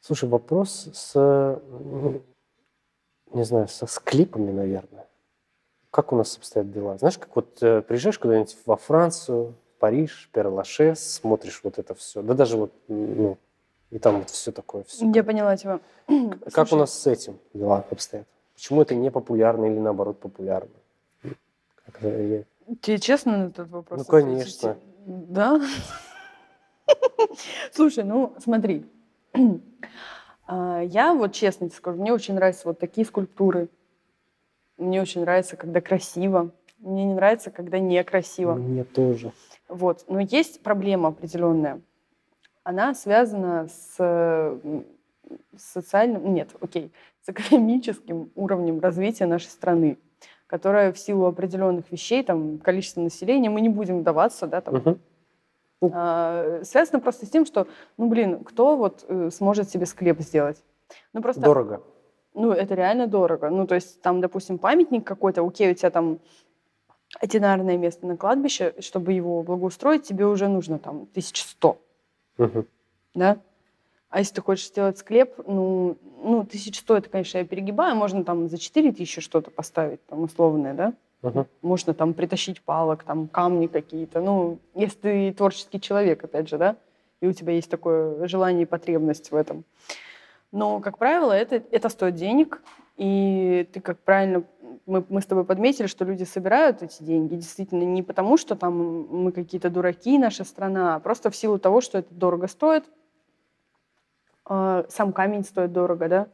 [0.00, 1.60] Слушай, вопрос с,
[3.32, 5.06] не знаю, со склепами, наверное.
[5.90, 6.98] Как у нас обстоят дела?
[6.98, 12.22] Знаешь, как вот э, приезжаешь куда-нибудь во Францию, Париж, Перлашес, смотришь вот это все.
[12.22, 13.38] Да даже вот, ну,
[13.90, 14.82] и там вот все такое.
[14.84, 15.10] Все.
[15.10, 15.80] Я поняла тебя.
[16.06, 18.26] Как Слушай, у нас с этим дела обстоят?
[18.54, 20.70] Почему это не популярно или наоборот популярно?
[21.86, 22.44] Как я-
[22.82, 24.06] Тебе честно на этот вопрос?
[24.08, 24.60] Ну, ответить?
[24.60, 24.76] конечно.
[25.06, 25.60] Да?
[27.72, 28.84] Слушай, ну смотри.
[30.46, 33.68] А, Я вот честно тебе скажу, мне очень нравятся вот такие скульптуры.
[34.76, 36.52] Мне очень нравится, когда красиво.
[36.78, 38.54] Мне не нравится, когда некрасиво.
[38.54, 39.32] Мне тоже.
[39.68, 40.04] Вот.
[40.08, 41.80] Но есть проблема определенная.
[42.64, 44.58] Она связана с
[45.56, 46.90] социальным, нет, окей,
[47.22, 49.98] с экономическим уровнем развития нашей страны,
[50.46, 54.98] которая в силу определенных вещей, там, количество населения, мы не будем вдаваться, да, там, Мгм.
[55.92, 57.66] а, связано просто с тем, что,
[57.98, 60.62] ну, блин, кто вот э, сможет себе склеп сделать?
[61.12, 61.82] Ну, просто Дорого.
[62.34, 63.50] ну, это реально дорого.
[63.50, 66.18] Ну, то есть там, допустим, памятник какой-то, окей, у тебя там
[67.20, 71.78] одинарное место на кладбище, чтобы его благоустроить, тебе уже нужно там 1100,
[72.36, 72.66] Мгм.
[73.14, 73.38] да?
[74.10, 78.48] А если ты хочешь сделать склеп, ну, ну 1100 это, конечно, я перегибаю, можно там
[78.48, 80.94] за 4000 что-то поставить, там, условное, да?
[81.22, 81.46] Мгм.
[81.62, 84.20] Можно там притащить палок, там камни какие-то.
[84.20, 86.76] Ну, если ты творческий человек, опять же, да,
[87.20, 89.64] и у тебя есть такое желание и потребность в этом.
[90.52, 92.62] Но, как правило, это, это стоит денег,
[92.96, 94.44] и ты, как правильно,
[94.86, 99.06] мы, мы с тобой подметили, что люди собирают эти деньги действительно не потому, что там
[99.08, 102.84] мы какие-то дураки, наша страна, а просто в силу того, что это дорого стоит.
[104.44, 106.26] А, Сам камень стоит дорого, да?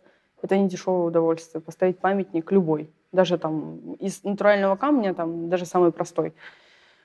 [0.43, 1.63] Это не дешевое удовольствие.
[1.63, 6.35] Поставить памятник любой, даже там из натурального камня, там даже самый простой.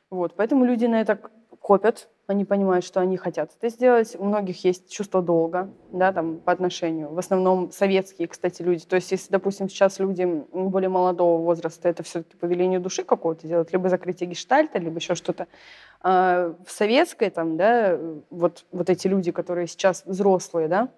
[0.09, 1.19] Вот, поэтому люди на это
[1.59, 4.15] копят, они понимают, что они хотят это сделать.
[4.17, 7.09] У многих есть чувство долга, да, там, по отношению.
[7.09, 8.85] В основном советские, кстати, люди.
[8.85, 13.47] То есть, если, допустим, сейчас люди более молодого возраста, это все-таки по велению души какого-то
[13.47, 15.47] делают, либо закрытие гештальта, либо еще что-то.
[16.01, 20.89] А в советской, там, да, вот, вот эти люди, которые сейчас взрослые, да,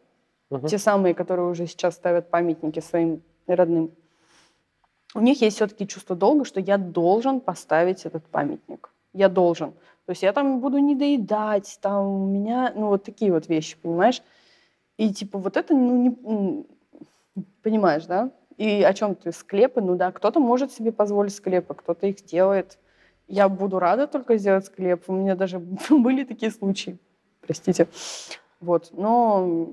[0.49, 0.67] Мгм.
[0.67, 3.91] те самые, которые уже сейчас ставят памятники своим родным,
[5.13, 8.89] у них есть все-таки чувство долга, что я должен поставить этот памятник.
[9.13, 9.73] Я должен.
[10.11, 13.77] То есть я там буду не доедать, там у меня, ну вот такие вот вещи,
[13.81, 14.21] понимаешь?
[14.97, 16.65] И типа вот это, ну не,
[17.63, 18.29] понимаешь, да?
[18.57, 19.31] И о чем ты?
[19.31, 22.77] Склепы, ну да, кто-то может себе позволить склепы, кто-то их делает.
[23.29, 25.05] Я буду рада только сделать склеп.
[25.07, 26.97] У меня даже были такие случаи,
[27.39, 27.87] простите.
[28.59, 29.69] Вот, но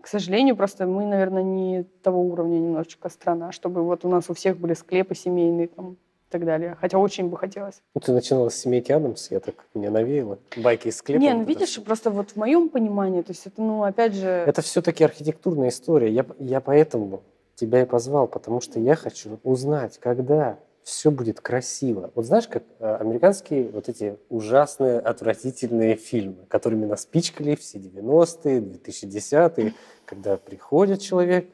[0.00, 4.34] к сожалению, просто мы, наверное, не того уровня немножечко страна, чтобы вот у нас у
[4.34, 5.96] всех были склепы семейные там
[6.28, 6.76] и так далее.
[6.80, 7.80] Хотя очень бы хотелось.
[7.94, 10.38] Ну, ты начинала с семейки Адамс, я так мне навеяло.
[10.56, 11.20] Байки из склепа.
[11.20, 11.82] не, ну это видишь, всё.
[11.82, 14.28] просто вот в моем понимании, то есть это, ну, опять же...
[14.28, 16.10] Это все-таки архитектурная история.
[16.10, 17.22] Я, я поэтому
[17.54, 22.10] тебя и позвал, потому что я хочу узнать, когда все будет красиво.
[22.14, 28.60] Вот знаешь, как э, американские вот эти ужасные, отвратительные фильмы, которыми нас пичкали все 90-е,
[28.60, 29.74] 2010-е,
[30.06, 31.50] когда приходит человек,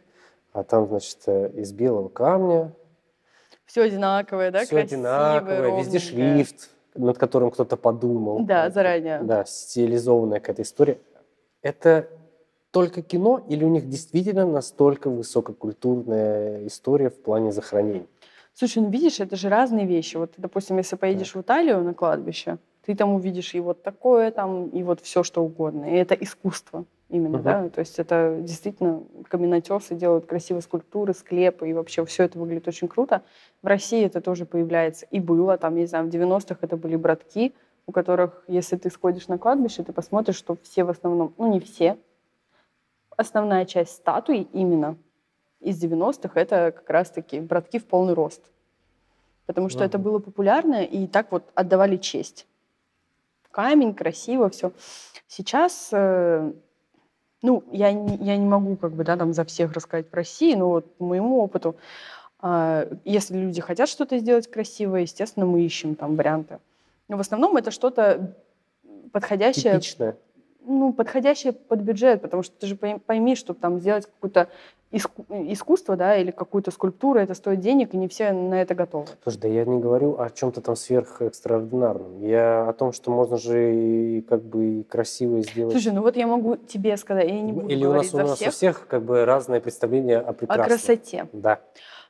[0.52, 2.72] а там, значит, э, из белого камня.
[3.66, 4.64] Все одинаковое, да?
[4.64, 8.44] Все одинаковое, везде шрифт, над которым кто-то подумал.
[8.44, 9.20] Да, заранее.
[9.22, 10.98] Да, стилизованная какая-то история.
[11.62, 12.08] Это
[12.70, 18.08] только кино или у них действительно настолько высококультурная история в плане захоронений?
[18.52, 20.16] Слушай, ну видишь, это же разные вещи.
[20.16, 21.36] Вот, допустим, если поедешь так.
[21.36, 25.42] в Италию на кладбище, ты там увидишь и вот такое там, и вот все что
[25.44, 25.84] угодно.
[25.84, 27.44] И это искусство именно, угу.
[27.44, 27.68] да.
[27.68, 32.88] То есть это действительно каменотесы делают красивые скульптуры, склепы, и вообще все это выглядит очень
[32.88, 33.22] круто.
[33.62, 35.56] В России это тоже появляется и было.
[35.56, 37.54] Там, не знаю, в 90-х это были братки,
[37.86, 41.60] у которых, если ты сходишь на кладбище, ты посмотришь, что все в основном, ну не
[41.60, 41.98] все,
[43.16, 44.96] основная часть статуи именно
[45.60, 48.42] из 90-х это как раз-таки братки в полный рост.
[49.46, 49.86] Потому что uh-huh.
[49.86, 52.46] это было популярно, и так вот отдавали честь.
[53.50, 54.72] Камень, красиво, все.
[55.28, 56.52] Сейчас, э,
[57.44, 60.70] ну, я я не могу как бы, да, там за всех рассказать в России, но
[60.70, 61.76] вот по моему опыту,
[62.42, 66.58] э, если люди хотят что-то сделать красивое, естественно, мы ищем там варианты.
[67.08, 68.34] Но в основном это что-то
[69.12, 69.74] подходящее...
[69.74, 70.16] Типичное
[70.66, 74.48] ну, подходящее под бюджет, потому что ты же пойми, чтобы там сделать какое-то
[74.90, 79.06] иску- искусство, да, или какую-то скульптуру, это стоит денег, и не все на это готовы.
[79.22, 82.22] Слушай, да я не говорю о чем-то там сверхэкстраординарном.
[82.22, 85.72] Я о том, что можно же и как бы и красиво сделать.
[85.72, 88.36] Слушай, ну вот я могу тебе сказать, я не буду Или у нас, у нас
[88.36, 88.48] всех.
[88.48, 90.66] у всех как бы разное представление о прекрасном.
[90.66, 91.28] О красоте.
[91.32, 91.60] Да.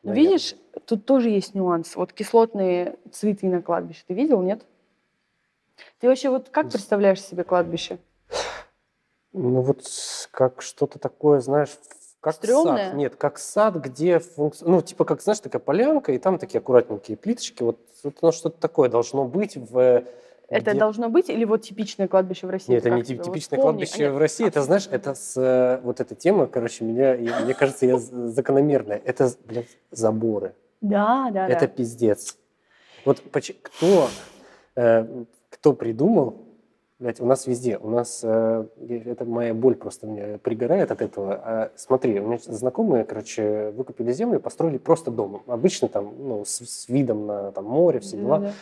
[0.02, 1.96] Но видишь, тут тоже есть нюанс.
[1.96, 4.62] Вот кислотные цветы на кладбище, ты видел, нет?
[5.98, 7.98] Ты вообще вот как представляешь себе кладбище?
[9.34, 9.82] Ну вот
[10.30, 11.70] как что-то такое, знаешь,
[12.20, 12.86] как Стрёмное?
[12.86, 12.94] сад.
[12.94, 14.66] Нет, как сад, где функция...
[14.66, 17.62] Ну, типа, как, знаешь, такая полянка, и там такие аккуратненькие плиточки.
[17.62, 20.04] Вот, вот оно что-то такое должно быть в...
[20.48, 20.78] Это где...
[20.78, 22.72] должно быть или вот типичное кладбище в России?
[22.72, 24.46] Нет, это не тип- типичное вот кладбище в России.
[24.46, 25.36] Это, знаешь, это с...
[25.36, 29.02] Э, вот эта тема, короче, меня, и, мне кажется, я закономерная.
[29.04, 30.54] Это, блядь, заборы.
[30.80, 31.66] Да, да, Это да.
[31.66, 32.38] пиздец.
[33.04, 33.20] Вот
[33.62, 34.08] кто,
[34.76, 36.43] э, кто придумал
[37.00, 37.76] Блять, у нас везде.
[37.78, 41.34] У нас э, это моя боль просто меня пригорает от этого.
[41.34, 45.42] А, смотри, у меня знакомые, короче, выкупили землю, построили просто дом.
[45.48, 48.38] Обычно там, ну, с, с видом на там, море, все дела.
[48.38, 48.52] Да, да.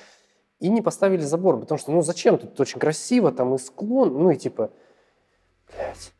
[0.60, 2.38] И не поставили забор, потому что, ну, зачем?
[2.38, 4.70] Тут очень красиво, там и склон, ну, и типа,
[5.68, 6.12] блядь,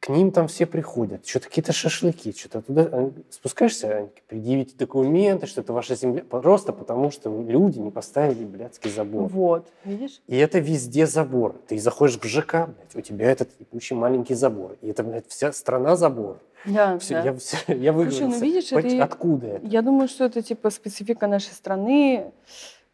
[0.00, 5.60] к ним там все приходят, что-то какие-то шашлыки, что-то туда спускаешься, они предъявите документы, что
[5.60, 9.28] это ваша земля, просто потому что люди не поставили блядский забор.
[9.28, 10.22] Вот, видишь?
[10.26, 11.54] И это везде забор.
[11.68, 14.76] Ты заходишь в ЖК, блядь, у тебя этот ебучий маленький забор.
[14.80, 16.38] И это, блядь, вся страна забор.
[16.64, 17.22] Да, все, да.
[17.22, 18.38] Я, все, я выговорился.
[18.38, 19.04] Слушай, ну видишь, это...
[19.04, 19.66] Откуда это?
[19.66, 22.32] Я думаю, что это типа специфика нашей страны.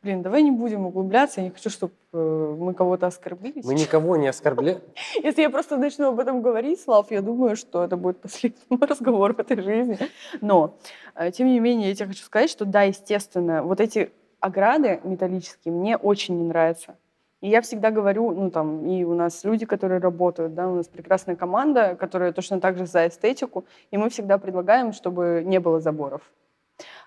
[0.07, 1.40] Блин, давай не будем углубляться.
[1.40, 3.61] Я не хочу, чтобы э, мы кого-то оскорбили.
[3.64, 4.79] Мы никого не оскорбляем.
[5.21, 9.35] Если я просто начну об этом говорить, Слав, я думаю, что это будет последний разговор
[9.35, 9.99] в этой жизни.
[10.40, 10.79] Но,
[11.16, 15.75] э, тем не менее, я тебе хочу сказать, что да, естественно, вот эти ограды металлические
[15.75, 16.95] мне очень не нравятся.
[17.40, 20.87] И я всегда говорю, ну там, и у нас люди, которые работают, да, у нас
[20.87, 25.81] прекрасная команда, которая точно так же за эстетику, и мы всегда предлагаем, чтобы не было
[25.81, 26.23] заборов.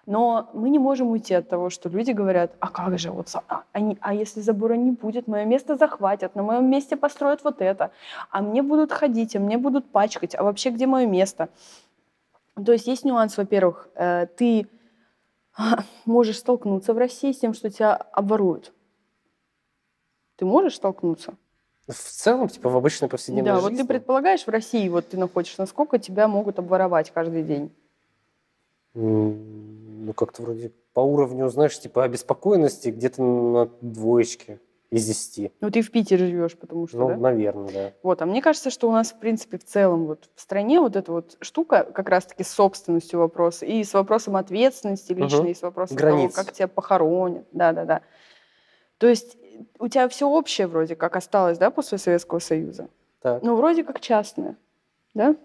[0.06, 3.64] Но мы не можем уйти от того, что люди говорят, а как же, вот, а,
[3.72, 7.92] они, а если забора не будет, мое место захватят, на моем месте построят вот это,
[8.32, 11.50] а мне будут ходить, а мне будут пачкать, а вообще где мое место?
[12.56, 14.68] То есть есть нюанс, во-первых, э, ты
[16.06, 18.74] можешь столкнуться в России с тем, что тебя обворуют.
[20.38, 21.36] Ты можешь столкнуться?
[21.88, 23.70] В целом, типа в обычной повседневной да, жизни?
[23.70, 27.72] Да, вот ты предполагаешь, в России вот ты находишься, насколько тебя могут обворовать каждый день?
[28.94, 35.52] Ну, как-то вроде по уровню, знаешь, типа обеспокоенности где-то на двоечке из десяти.
[35.62, 37.18] Ну, ты в Питере живешь, потому что, Ну, да?
[37.18, 37.94] наверное, да.
[38.02, 40.96] Вот, а мне кажется, что у нас, в принципе, в целом вот в стране вот
[40.96, 45.48] эта вот штука как раз-таки с собственностью вопроса и с вопросом ответственности личной, Угу.
[45.50, 46.34] и с вопросом Границ.
[46.34, 47.46] того, как тебя похоронят.
[47.52, 48.02] Да-да-да.
[48.98, 49.38] То есть
[49.78, 52.88] у тебя все общее вроде как осталось, да, после Советского Союза?
[53.22, 53.44] Так.
[53.44, 54.56] Ну, вроде как частное,
[55.14, 55.36] да?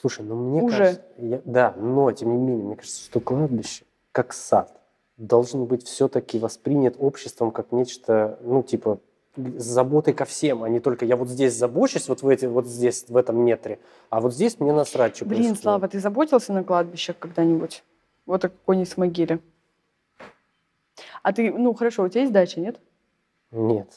[0.00, 0.76] Слушай, ну мне Уже.
[0.76, 1.02] кажется...
[1.18, 4.80] я- да, но тем не менее, мне кажется, что кладбище, как сад,
[5.16, 9.00] должен быть все-таки воспринят обществом как нечто, ну, типа,
[9.36, 12.66] с заботой ко всем, а не только я вот здесь забочусь, вот в эти, вот
[12.66, 13.78] здесь, в этом метре,
[14.10, 15.62] а вот здесь мне насрать, что Блин, происходит.
[15.62, 17.84] Слава, ты заботился на кладбищах когда-нибудь?
[18.26, 19.40] Вот о какой-нибудь могиле.
[21.22, 22.80] А ты, ну хорошо, у тебя есть дача, нет?
[23.50, 23.88] Нет.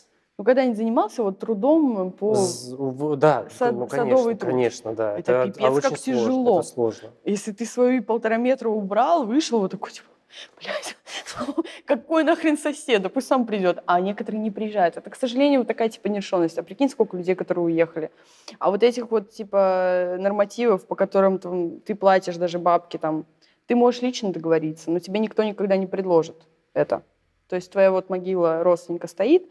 [0.41, 2.33] Ну, когда-нибудь занимался вот трудом по...
[2.33, 4.51] З- да, сад- ну, садовый конечно, труд.
[4.51, 5.19] конечно, да.
[5.19, 6.59] Это а пипец, как очень сложно, тяжело.
[6.61, 7.09] Это сложно.
[7.25, 10.07] Если ты свои полтора метра убрал, вышел вот такой, типа,
[10.59, 10.97] блядь,
[11.85, 13.03] Какой нахрен сосед?
[13.03, 13.83] Да пусть сам придет.
[13.85, 14.97] А некоторые не приезжают.
[14.97, 16.57] Это, к сожалению, вот такая типа нерешенность.
[16.57, 18.09] А прикинь, сколько людей, которые уехали.
[18.57, 23.27] А вот этих вот типа нормативов, по которым там, ты платишь даже бабки там,
[23.67, 27.03] ты можешь лично договориться, но тебе никто никогда не предложит это.
[27.47, 29.47] То есть твоя вот могила родственника стоит,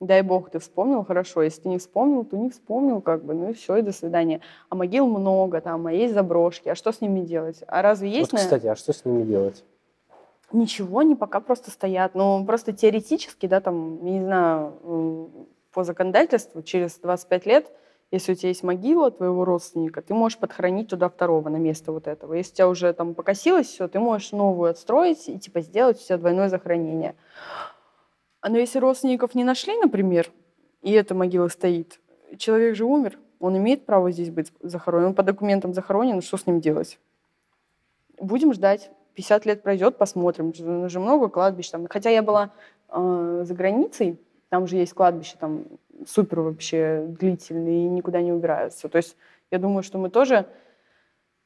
[0.00, 1.42] дай бог, ты вспомнил, хорошо.
[1.42, 4.40] Если ты не вспомнил, то не вспомнил, как бы, ну и все, и до свидания.
[4.68, 6.68] А могил много там, а есть заброшки.
[6.68, 7.62] А что с ними делать?
[7.66, 8.32] А разве есть...
[8.32, 9.64] Вот, кстати, а что с ними делать?
[10.52, 12.14] Ничего, они пока просто стоят.
[12.14, 17.70] Ну, просто теоретически, да, там, я не знаю, по законодательству через 25 лет,
[18.10, 22.06] если у тебя есть могила твоего родственника, ты можешь подхоронить туда второго на место вот
[22.06, 22.34] этого.
[22.34, 26.04] Если у тебя уже там покосилось все, ты можешь новую отстроить и типа сделать у
[26.04, 27.16] тебя двойное захоронение.
[28.44, 30.30] А Но если родственников не нашли, например,
[30.82, 31.98] и эта могила стоит,
[32.36, 36.46] человек же умер, он имеет право здесь быть захоронен, он по документам захоронен, что с
[36.46, 36.98] ним делать?
[38.20, 38.90] Будем ждать.
[39.14, 40.52] 50 лет пройдет, посмотрим.
[40.84, 41.86] Уже много кладбищ там.
[41.88, 42.50] Хотя я была
[42.90, 45.64] э, за границей, там же есть кладбище, там
[46.06, 48.90] супер вообще длительные и никуда не убираются.
[48.90, 49.16] То есть
[49.50, 50.44] я думаю, что мы тоже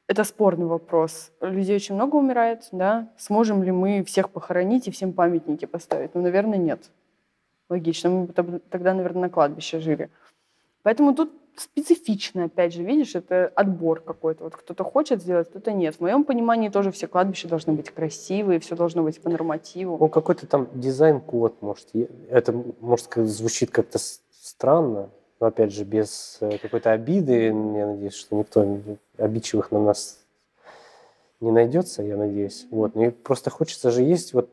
[0.09, 1.31] это спорный вопрос.
[1.39, 3.09] Людей очень много умирает, да?
[3.15, 6.15] Сможем ли мы всех похоронить и всем памятники поставить?
[6.15, 6.89] Ну, наверное, нет.
[7.69, 8.09] Логично.
[8.09, 8.27] Мы
[8.71, 10.09] тогда, наверное, на кладбище жили.
[10.81, 14.45] Поэтому тут специфично, опять же, видишь, это отбор какой-то.
[14.45, 15.97] Вот кто-то хочет сделать, кто-то нет.
[15.97, 19.97] В моем понимании тоже все кладбища должны быть красивые, все должно быть по нормативу.
[19.99, 21.89] Ну, какой-то там дизайн-код, может.
[22.29, 27.53] Это, может, звучит как-то странно, но опять же, без э, какой-то обиды, я
[27.87, 28.79] надеюсь, что никто
[29.17, 30.19] обидчивых на нас
[31.39, 32.67] не найдется, я надеюсь.
[32.71, 32.95] Вот.
[32.95, 34.49] Мне просто хочется же есть вот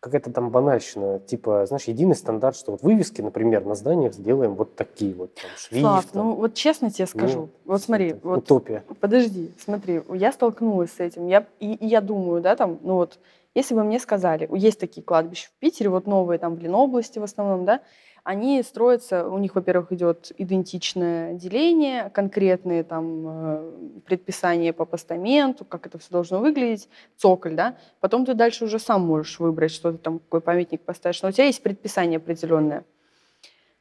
[0.00, 4.76] какая-то там банальщина, типа, знаешь, единый стандарт, что вот вывески, например, на зданиях сделаем вот
[4.76, 5.80] такие вот, там, шрифт.
[5.80, 8.84] Слав, ну вот честно тебе скажу, ну, вот смотри, вот, утопия.
[9.00, 13.18] Подожди, смотри, я столкнулась с этим, я, и, и я думаю, да, там, ну вот,
[13.54, 17.24] если бы мне сказали, есть такие кладбища в Питере, вот новые там в Ленобласти в
[17.24, 17.80] основном, да,
[18.28, 23.70] они строятся, у них, во-первых, идет идентичное деление, конкретные там э,
[24.04, 27.78] предписания по постаменту, как это все должно выглядеть, цоколь, да.
[28.00, 31.22] Потом ты дальше уже сам можешь выбрать, что ты там, какой памятник поставишь.
[31.22, 32.84] Но у тебя есть предписание определенное.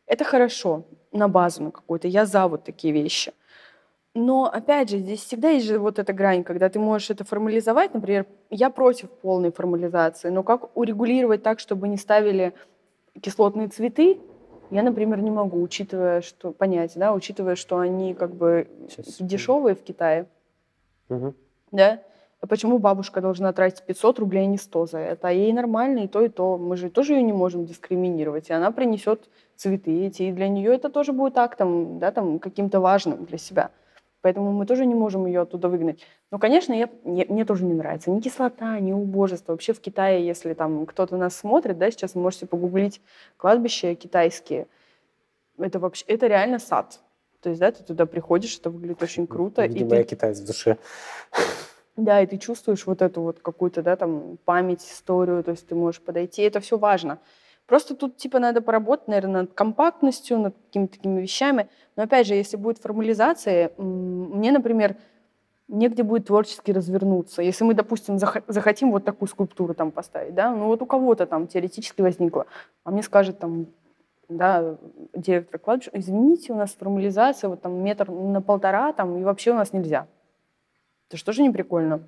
[0.06, 2.08] Это хорошо, на базу на какую-то.
[2.08, 3.34] Я за вот такие вещи.
[4.16, 7.94] Но, опять же, здесь всегда есть же вот эта грань, когда ты можешь это формализовать.
[7.94, 12.54] Например, я против полной формализации, но как урегулировать так, чтобы не ставили
[13.22, 14.20] кислотные цветы,
[14.72, 19.18] я, например, не могу, учитывая, что понять, да, учитывая, что они как бы Сейчас.
[19.20, 20.28] дешевые в Китае.
[21.10, 21.34] Угу.
[21.72, 22.02] Да?
[22.40, 25.30] А почему бабушка должна тратить 500 рублей, а не 100 за это?
[25.30, 26.58] А ей нормально и то, и то.
[26.58, 28.50] Мы же тоже ее не можем дискриминировать.
[28.50, 32.80] И она принесет цветы эти, и для нее это тоже будет актом, да, там, каким-то
[32.80, 33.72] важным для себя.
[34.22, 36.02] Поэтому мы тоже не можем ее оттуда выгнать.
[36.30, 39.54] Но, конечно, я, мне, мне тоже не нравится ни кислота, ни убожество.
[39.54, 43.02] Вообще в Китае, если там кто-то нас смотрит, да, сейчас вы можете погуглить
[43.38, 44.68] кладбища китайские.
[45.58, 47.00] Это вообще, это реально сад.
[47.42, 49.66] То есть, да, ты туда приходишь, это выглядит очень круто.
[49.66, 49.96] Видимо, и ты...
[49.96, 50.78] я китаец в душе.
[51.96, 55.76] Да, и ты чувствуешь вот эту вот какую-то, да, там, память, историю, то есть ты
[55.76, 56.42] можешь подойти.
[56.42, 57.20] Это все важно.
[57.66, 61.70] Просто тут, типа, надо поработать, наверное, над компактностью, над какими-то такими вещами.
[61.96, 64.96] Но, опять же, если будет формализация, мне, например,
[65.68, 67.42] негде будет творчески развернуться.
[67.42, 71.48] Если мы, допустим, захотим вот такую скульптуру там поставить, да, ну вот у кого-то там
[71.48, 72.46] теоретически возникло,
[72.84, 73.68] а мне скажет там,
[74.30, 74.78] да,
[75.14, 79.56] директор кладбища, извините, у нас формализация вот там метр на полтора там, и вообще у
[79.56, 80.08] нас нельзя.
[81.10, 82.02] Это что же не прикольно?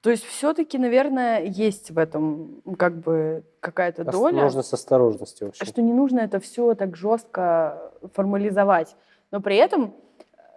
[0.00, 4.42] То есть все-таки, наверное, есть в этом как бы какая-то доля.
[4.42, 5.64] Нужно с осторожностью вообще.
[5.64, 8.94] Что не нужно это все так жестко формализовать.
[9.32, 9.94] Но при этом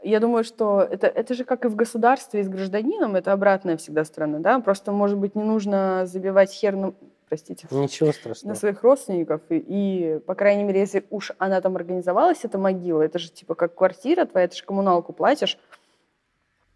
[0.04, 3.78] я думаю, что это, это же как и в государстве и с гражданином, это обратная
[3.78, 4.60] всегда сторона, да?
[4.60, 6.94] Просто, может быть, не нужно забивать хер на,
[7.28, 8.54] простите, Ничего страшного.
[8.54, 9.42] на своих родственников.
[9.50, 13.56] И, и, по крайней мере, если уж она там организовалась, эта могила, это же типа
[13.56, 15.58] как квартира твоя, ты же коммуналку платишь,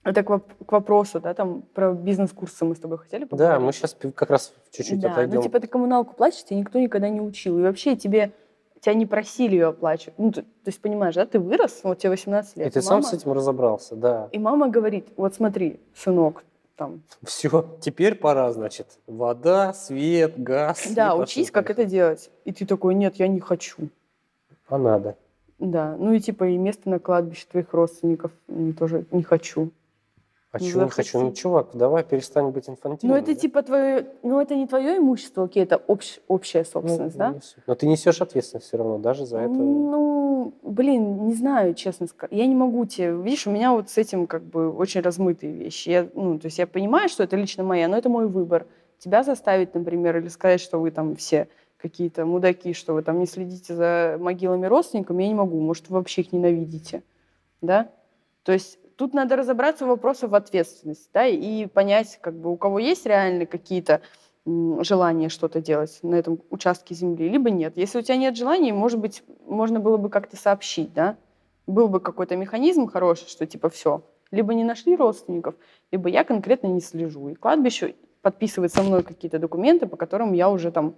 [0.04, 3.60] это к, воп- к вопросу, да, там про бизнес-курсы мы с тобой хотели поговорить?
[3.60, 5.36] Да, мы сейчас как раз чуть-чуть да, отойдем.
[5.36, 7.58] Ну, типа, ты коммуналку платишь, тебя никто никогда не учил.
[7.58, 8.32] И вообще тебе
[8.86, 10.18] тебя не просили ее оплачивать.
[10.20, 12.68] Ну, то, то есть, понимаешь, да, ты вырос, вот тебе 18 лет.
[12.68, 14.30] И ты мама, сам с этим разобрался, да.
[14.32, 16.44] И мама говорит, вот смотри, сынок,
[16.76, 17.02] там.
[17.24, 20.86] Все, теперь пора, значит, вода, свет, газ.
[20.92, 22.30] Да, учись, как это делать.
[22.46, 23.90] И ты такой, нет, я не хочу.
[24.68, 25.16] А надо.
[25.58, 28.32] Да, ну и типа и место на кладбище твоих родственников
[28.78, 29.72] тоже не хочу.
[30.60, 31.20] Хочу, не хочу.
[31.20, 33.18] Ну, чувак, давай перестань быть инфантильным.
[33.18, 33.40] Ну, это да?
[33.40, 34.08] типа твое...
[34.24, 37.36] Ну, это не твое имущество, окей, это общ, общая ну, собственность, ну, да?
[37.68, 39.54] Но ты несешь ответственность все равно, даже за это.
[39.54, 42.32] Ну, блин, не знаю, честно сказать.
[42.32, 43.12] Я не могу тебе...
[43.22, 45.90] Видишь, у меня вот с этим как бы очень размытые вещи.
[45.90, 48.66] Я, ну, то есть я понимаю, что это лично моя, но это мой выбор.
[48.98, 53.26] тебя заставить, например, или сказать, что вы там все какие-то мудаки, что вы там не
[53.26, 55.60] следите за могилами родственников, я не могу.
[55.60, 57.04] Может, вы вообще их ненавидите.
[57.62, 57.90] Да?
[58.44, 62.80] То есть тут надо разобраться в вопросах ответственности, да, и понять, как бы у кого
[62.80, 64.02] есть реально какие-то
[64.46, 67.74] желание что-то делать на этом участке земли, либо нет.
[67.78, 71.18] Если у тебя нет желания, может быть, можно было бы как-то сообщить, да?
[71.66, 75.56] Был бы какой-то механизм хороший, что типа все, либо не нашли родственников,
[75.92, 77.30] либо я конкретно не слежу.
[77.30, 80.96] И кладбище подписывает со мной какие-то документы, по которым я уже там,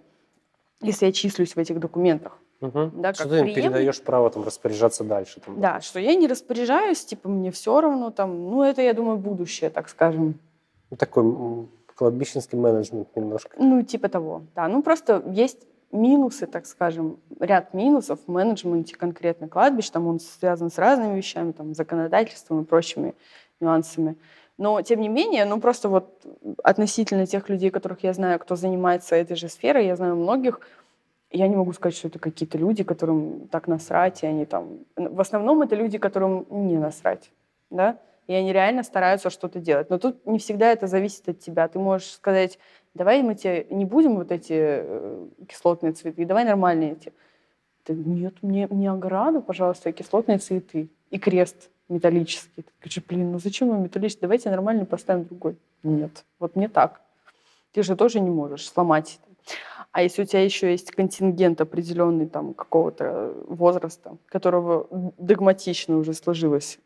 [0.82, 2.91] если я числюсь в этих документах, Угу.
[2.95, 5.39] Да, что ты им передаешь право там распоряжаться дальше?
[5.39, 9.18] Там, да, что я не распоряжаюсь, типа мне все равно там, ну это, я думаю,
[9.18, 10.39] будущее, так скажем.
[10.89, 13.55] Ну, такой кладбищенский менеджмент немножко.
[13.60, 14.68] Ну, типа того, да.
[14.68, 19.89] Ну, просто есть минусы, так скажем, ряд минусов в менеджменте конкретно кладбищ.
[19.89, 23.14] Там он связан с разными вещами, там, законодательством и прочими
[23.60, 24.16] нюансами.
[24.58, 26.26] Но, тем не менее, ну, просто вот
[26.64, 30.62] относительно тех людей, которых я знаю, кто занимается этой же сферой, я знаю многих,
[31.32, 34.80] я не могу сказать, что это какие-то люди, которым так насрать, и они там...
[34.95, 37.32] В основном это люди, которым не насрать,
[37.69, 37.97] да?
[38.28, 39.89] и они реально стараются что-то делать.
[39.89, 41.67] Но тут не всегда это зависит от тебя.
[41.67, 42.59] Ты можешь сказать,
[42.93, 47.13] давай мы тебе не будем вот эти э, кислотные цветы, давай нормальные эти.
[47.84, 52.63] Ты, нет, мне, мне ограду, пожалуйста, кислотные цветы и крест металлический.
[52.63, 54.21] Ты говоришь, блин, ну зачем вам металлический?
[54.21, 55.55] Давайте нормальный поставим другой.
[55.84, 57.01] Нет, вот мне так.
[57.71, 59.19] Ты же тоже не можешь сломать.
[59.92, 66.80] А если у тебя еще есть контингент определенный там какого-то возраста, которого догматично уже сложилось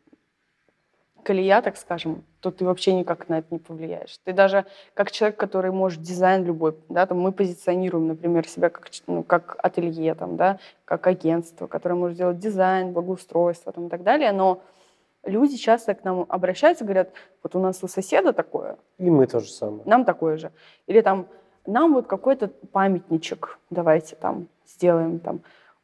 [1.22, 4.18] колея, так скажем, то ты вообще никак на это не повлияешь.
[4.24, 8.88] Ты даже как человек, который может дизайн любой, да, там мы позиционируем, например, себя как,
[9.06, 14.02] ну, как ателье, там, да, как агентство, которое может делать дизайн, благоустройство там, и так
[14.02, 14.62] далее, но
[15.24, 18.76] люди часто к нам обращаются, говорят, вот у нас у соседа такое.
[18.98, 19.82] И мы тоже самое.
[19.84, 20.50] Нам такое же.
[20.86, 21.28] Или там,
[21.66, 25.42] нам вот какой-то памятничек давайте там сделаем там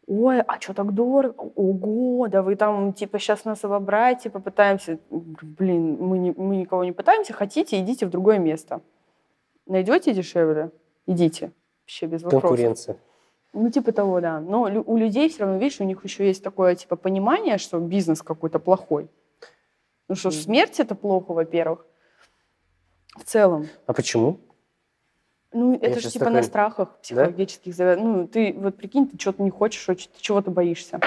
[0.08, 1.34] ой, а что так дорого?
[1.54, 4.98] Ого, да вы там, типа, сейчас нас обобрать, типа, пытаемся.
[5.10, 8.80] Блин, мы, не, мы никого не пытаемся, хотите, идите в другое место.
[9.66, 10.70] Найдете дешевле?
[11.06, 11.52] Идите.
[11.82, 12.48] Вообще без вопросов.
[12.48, 12.96] Конкуренция.
[13.52, 14.40] Ну, типа того, да.
[14.40, 18.22] Но у людей все равно, видишь, у них еще есть такое, типа, понимание, что бизнес
[18.22, 19.10] какой-то плохой.
[20.08, 21.84] Ну что, смерть это плохо, во-первых.
[23.14, 23.66] В целом.
[23.86, 24.38] А почему?
[25.52, 26.40] Ну, это Я же типа такой...
[26.40, 27.76] на страхах психологических.
[27.76, 27.96] Да?
[27.96, 31.00] Ну, ты вот прикинь, ты что-то не хочешь, ты чего-то боишься.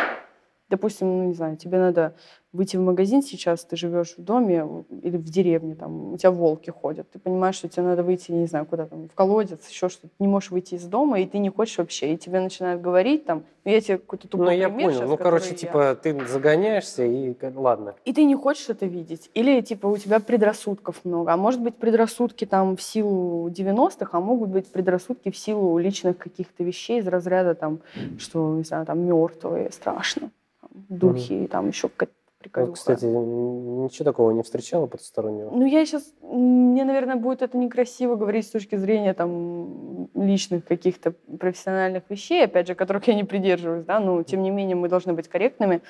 [0.72, 2.16] Допустим, ну, не знаю, тебе надо
[2.54, 4.66] выйти в магазин сейчас, ты живешь в доме
[5.02, 8.46] или в деревне, там, у тебя волки ходят, ты понимаешь, что тебе надо выйти, не
[8.46, 11.50] знаю, куда там, в колодец, еще что-то, не можешь выйти из дома, и ты не
[11.50, 14.92] хочешь вообще, и тебе начинают говорить там, ну, я тебе какой-то тупой Ну, я понял,
[14.92, 15.56] сейчас, ну, короче, я...
[15.56, 17.96] типа, ты загоняешься, и ладно.
[18.04, 21.76] И ты не хочешь это видеть, или, типа, у тебя предрассудков много, а может быть,
[21.76, 27.08] предрассудки там в силу 90-х, а могут быть предрассудки в силу личных каких-то вещей из
[27.08, 27.80] разряда там,
[28.18, 30.32] что, не знаю, там, мертвые, страшно,
[30.72, 31.48] духи, mm-hmm.
[31.48, 32.74] там еще какая-то приказуха.
[32.74, 35.50] Кстати, ничего такого не встречала потустороннего?
[35.52, 36.14] Ну, я сейчас...
[36.22, 42.68] Мне, наверное, будет это некрасиво говорить с точки зрения там личных каких-то профессиональных вещей, опять
[42.68, 45.82] же, которых я не придерживаюсь, да, но, тем не менее, мы должны быть корректными.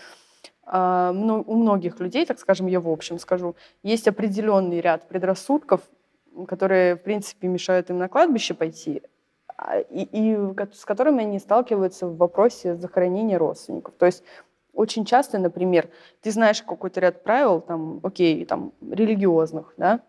[0.63, 5.81] А, у многих людей, так скажем, я в общем скажу, есть определенный ряд предрассудков,
[6.47, 9.01] которые, в принципе, мешают им на кладбище пойти,
[9.57, 10.37] а, и, и
[10.73, 13.95] с которыми они сталкиваются в вопросе захоронения родственников.
[13.97, 14.23] То есть
[14.73, 15.89] очень часто, например,
[16.21, 20.01] ты знаешь какой-то ряд правил, там, окей, там, религиозных, да,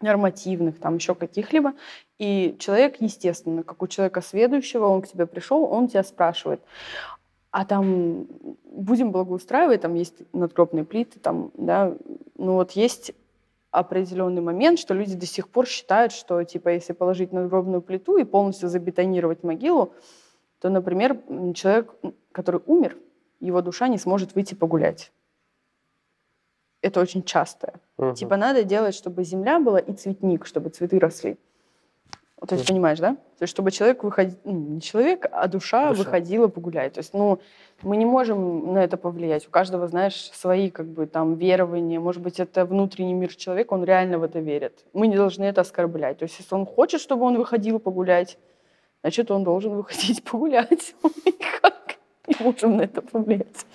[0.00, 1.72] нормативных, там, еще каких-либо,
[2.18, 6.60] и человек, естественно, как у человека следующего, он к тебе пришел, он тебя спрашивает,
[7.50, 8.26] а там
[8.64, 11.94] будем благоустраивать, там есть надгробные плиты, там, да,
[12.36, 13.12] ну вот есть
[13.70, 18.24] определенный момент, что люди до сих пор считают, что, типа, если положить надгробную плиту и
[18.24, 19.92] полностью забетонировать могилу,
[20.60, 21.18] то, например,
[21.54, 21.94] человек,
[22.32, 22.96] который умер,
[23.40, 25.12] его душа не сможет выйти погулять.
[26.80, 27.74] Это очень часто.
[27.96, 28.14] Угу.
[28.14, 31.36] Типа надо делать, чтобы земля была и цветник, чтобы цветы росли.
[32.46, 33.14] То есть, понимаешь, да?
[33.14, 36.92] То есть, чтобы человек выходил, ну, не человек, а душа, душа выходила погулять.
[36.92, 37.40] То есть, ну,
[37.82, 39.48] мы не можем на это повлиять.
[39.48, 41.98] У каждого, знаешь, свои, как бы, там, верования.
[41.98, 44.84] Может быть, это внутренний мир человека, он реально в это верит.
[44.92, 46.18] Мы не должны это оскорблять.
[46.18, 48.38] То есть, если он хочет, чтобы он выходил погулять,
[49.02, 50.94] значит, он должен выходить погулять.
[52.28, 53.66] Не можем на это повлиять.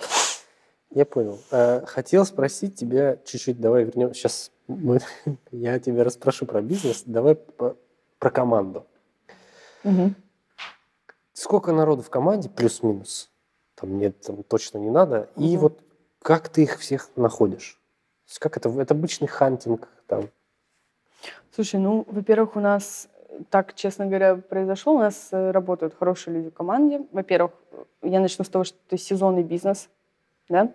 [0.90, 1.40] Я понял.
[1.50, 4.14] Э, хотел спросить тебя чуть-чуть, давай вернем.
[4.14, 5.00] Сейчас мы,
[5.50, 7.02] я тебя расспрошу про бизнес.
[7.04, 7.76] Давай по,
[8.18, 8.86] про команду.
[9.82, 10.14] Угу.
[11.32, 13.30] Сколько народу в команде, плюс-минус?
[13.74, 15.28] Там мне там точно не надо.
[15.34, 15.44] Угу.
[15.44, 15.80] И вот
[16.20, 17.80] как ты их всех находишь?
[18.38, 18.68] Как это?
[18.80, 20.30] Это обычный хантинг там?
[21.54, 23.08] Слушай, ну, во-первых, у нас
[23.50, 24.94] так, честно говоря, произошло.
[24.94, 27.02] У нас э, работают хорошие люди в команде.
[27.12, 27.52] Во-первых,
[28.02, 29.88] я начну с того, что это сезонный бизнес,
[30.48, 30.72] да.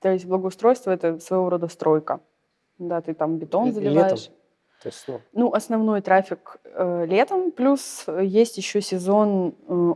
[0.00, 2.20] То есть благоустройство— это своего рода стройка.
[2.78, 4.28] Да, ты там бетон заливаешь.
[4.28, 4.34] Летом?
[4.82, 5.20] То есть, ну...
[5.32, 9.94] ну, основной трафик э, летом, плюс есть еще сезон э,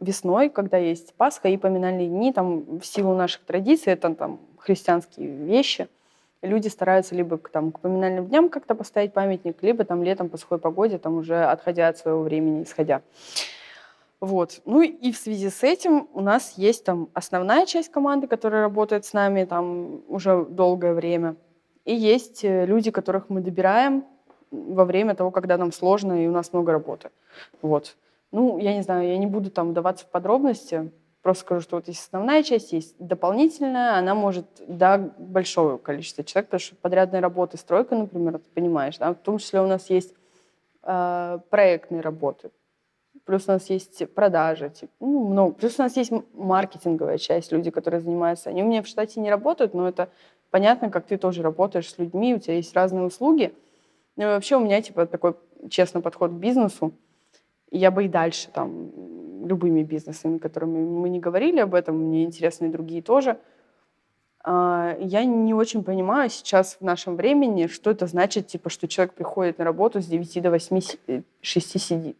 [0.00, 2.32] весной, когда есть Пасха и поминальные дни.
[2.32, 5.88] Там в силу наших традиций, это там христианские вещи—
[6.42, 10.36] люди стараются либо к, там, к поминальным дням как-то поставить памятник, либо там летом по
[10.36, 13.02] сухой погоде, там уже отходя от своего времени, исходя.
[14.20, 14.60] Вот.
[14.66, 19.04] Ну и в связи с этим у нас есть там основная часть команды, которая работает
[19.04, 21.34] с нами там уже долгое время.
[21.84, 24.04] И есть э, люди, которых мы добираем
[24.52, 27.10] во время того, когда нам сложно и у нас много работы.
[27.62, 27.96] Вот.
[28.30, 30.92] Ну, я не знаю, я не буду там вдаваться в подробности,
[31.22, 36.48] Просто скажу, что вот есть основная часть, есть дополнительная, она может до большого количества человек,
[36.48, 40.14] потому что подрядные работы, стройка, например, ты понимаешь, да, в том числе у нас есть
[40.82, 42.50] э, проектные работы,
[43.24, 45.54] плюс у нас есть продажи, типа, ну, много.
[45.54, 48.50] Плюс у нас есть маркетинговая часть, люди, которые занимаются.
[48.50, 50.08] Они у меня в штате не работают, но это
[50.50, 53.54] понятно, как ты тоже работаешь с людьми, у тебя есть разные услуги.
[54.16, 55.34] Ну и вообще у меня, типа, такой
[55.70, 56.92] честный подход к бизнесу.
[57.70, 58.90] Я бы и дальше там
[59.46, 63.38] любыми бизнесами, которыми мы не говорили об этом, мне интересны и другие тоже.
[64.44, 69.14] А, я не очень понимаю сейчас в нашем времени, что это значит, типа, что человек
[69.14, 70.80] приходит на работу с 9 до 8,
[71.40, 72.16] 6 сидит.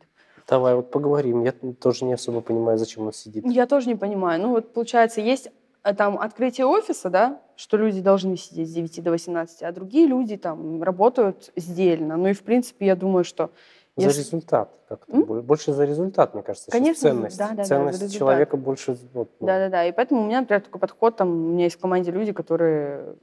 [0.48, 1.44] Давай вот поговорим.
[1.44, 3.44] Я тоже не особо понимаю, зачем он сидит.
[3.46, 4.40] Я тоже не понимаю.
[4.40, 5.50] Ну вот получается, есть
[5.82, 10.06] а, там открытие офиса, да, что люди должны сидеть с 9 до 18, а другие
[10.06, 12.16] люди там работают сдельно.
[12.16, 13.50] Ну и в принципе я думаю, что
[13.96, 14.20] за Если...
[14.20, 15.12] результат как-то.
[15.12, 15.24] М?
[15.42, 16.70] Больше за результат, мне кажется.
[16.70, 17.38] Конечно, ценность.
[17.38, 18.96] Да, да, ценность да, человека больше...
[19.12, 19.46] Вот, ну.
[19.46, 19.84] Да, да, да.
[19.84, 23.16] И поэтому у меня, например, такой подход, там, у меня есть в команде люди, которые...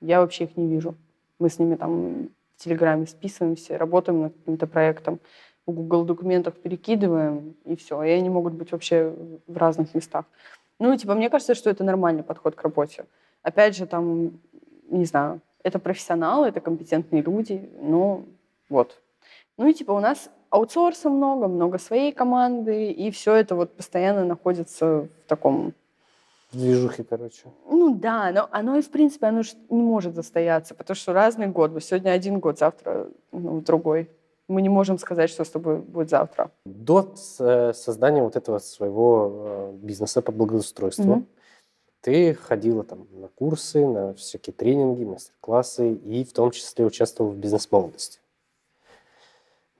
[0.00, 0.94] Я вообще их не вижу.
[1.38, 5.20] Мы с ними там в Телеграме списываемся, работаем над каким-то проектом,
[5.66, 8.02] в Google документах перекидываем, и все.
[8.02, 9.12] И они могут быть вообще
[9.46, 10.24] в разных местах.
[10.78, 13.06] Ну, типа, мне кажется, что это нормальный подход к работе.
[13.42, 14.40] Опять же, там,
[14.88, 18.22] не знаю, это профессионалы, это компетентные люди, но
[18.68, 19.00] вот,
[19.58, 24.24] ну и типа у нас аутсорса много, много своей команды, и все это вот постоянно
[24.24, 25.72] находится в таком...
[26.52, 27.42] Движухе, короче.
[27.68, 31.72] Ну да, но оно и в принципе оно не может застояться, потому что разный год.
[31.82, 34.08] Сегодня один год, завтра ну, другой.
[34.48, 36.52] Мы не можем сказать, что с тобой будет завтра.
[36.64, 41.24] До э, создания вот этого своего э, бизнеса по благоустройству mm-hmm.
[42.00, 47.36] ты ходила там на курсы, на всякие тренинги, мастер-классы и в том числе участвовала в
[47.36, 48.20] бизнес-молодости.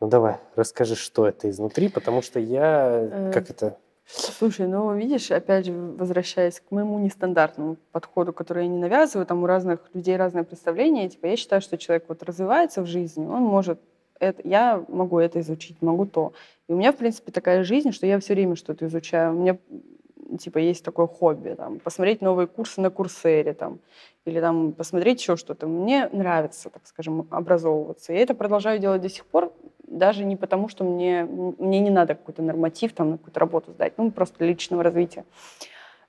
[0.00, 3.78] Ну давай, расскажи, что это изнутри, потому что я, э, как это...
[4.04, 9.42] Слушай, ну видишь, опять же, возвращаясь к моему нестандартному подходу, который я не навязываю, там
[9.42, 13.42] у разных людей разное представление, типа я считаю, что человек вот развивается в жизни, он
[13.42, 13.80] может
[14.20, 16.32] это, я могу это изучить, могу то.
[16.68, 19.34] И у меня, в принципе, такая жизнь, что я все время что-то изучаю.
[19.34, 19.58] У меня,
[20.38, 23.78] типа, есть такое хобби, там, посмотреть новые курсы на Курсере, там,
[24.24, 25.66] или там посмотреть еще что-то.
[25.66, 28.12] Мне нравится, так скажем, образовываться.
[28.12, 29.52] Я это продолжаю делать до сих пор,
[29.86, 34.10] даже не потому, что мне, мне не надо какой-то норматив, там, какую-то работу сдать, ну,
[34.10, 35.24] просто личного развития.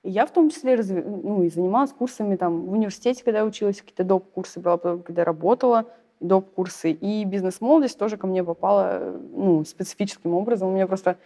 [0.02, 1.02] Я в том числе разви...
[1.02, 5.86] ну, и занималась курсами там, в университете, когда училась, какие-то доп-курсы брала, когда работала,
[6.20, 6.92] доп-курсы.
[6.92, 10.68] И бизнес-молодость тоже ко мне попала ну, специфическим образом.
[10.68, 11.16] У меня просто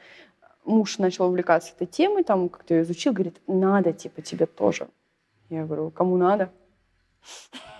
[0.64, 4.88] муж начал увлекаться этой темой, там как-то ее изучил, говорит, надо, типа, тебе тоже.
[5.50, 6.50] Я говорю, кому надо?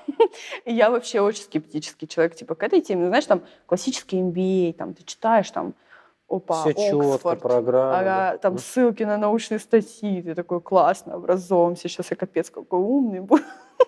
[0.65, 3.07] я вообще очень скептический человек, типа, к этой теме.
[3.07, 5.75] Знаешь, там классический MBA, там ты читаешь, там,
[6.29, 7.99] опа, Все четко, программа.
[7.99, 8.39] Ага, да.
[8.39, 13.43] там ссылки на научные статьи, ты такой, классно, образовываемся, сейчас я капец какой умный буду.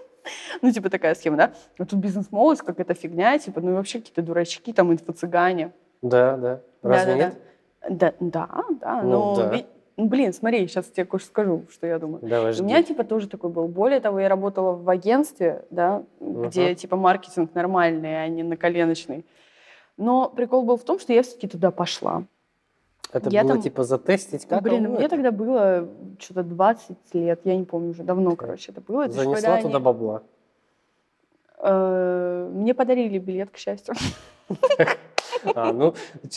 [0.62, 1.52] ну, типа такая схема, да?
[1.78, 5.72] А тут бизнес-молодость, какая-то фигня, типа, ну и вообще какие-то дурачки, там, инфо-цыгане.
[6.02, 6.60] Да, да.
[6.82, 7.38] Разве да, нет?
[7.88, 9.02] Да, да, да, да.
[9.02, 9.64] Ну, но да.
[9.96, 12.20] Ну, блин, смотри, сейчас тебе кое-что скажу, что я думаю.
[12.26, 12.62] Давай, жди.
[12.62, 13.68] У меня, типа, тоже такой был.
[13.68, 16.48] Более того, я работала в агентстве, да, uh-huh.
[16.48, 19.24] где, типа, маркетинг нормальный, а не на коленочный.
[19.96, 22.24] Но прикол был в том, что я все-таки туда пошла.
[23.12, 23.62] Это я было, там...
[23.62, 25.88] типа, затестить как Блин, мне тогда было
[26.18, 29.02] что-то 20 лет, я не помню уже, давно, короче, это было.
[29.02, 29.84] Это Занесла туда они...
[29.84, 30.22] бабла?
[31.58, 33.94] Э, мне подарили билет, к счастью.
[35.54, 35.94] А, ну,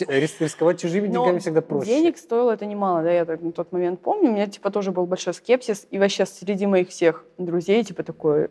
[0.08, 1.86] рисковать чужими деньгами всегда проще.
[1.86, 4.30] Денег стоило это немало, да, я на тот момент помню.
[4.30, 5.86] У меня, типа, тоже был большой скепсис.
[5.90, 8.50] И вообще среди моих всех друзей, типа, такой,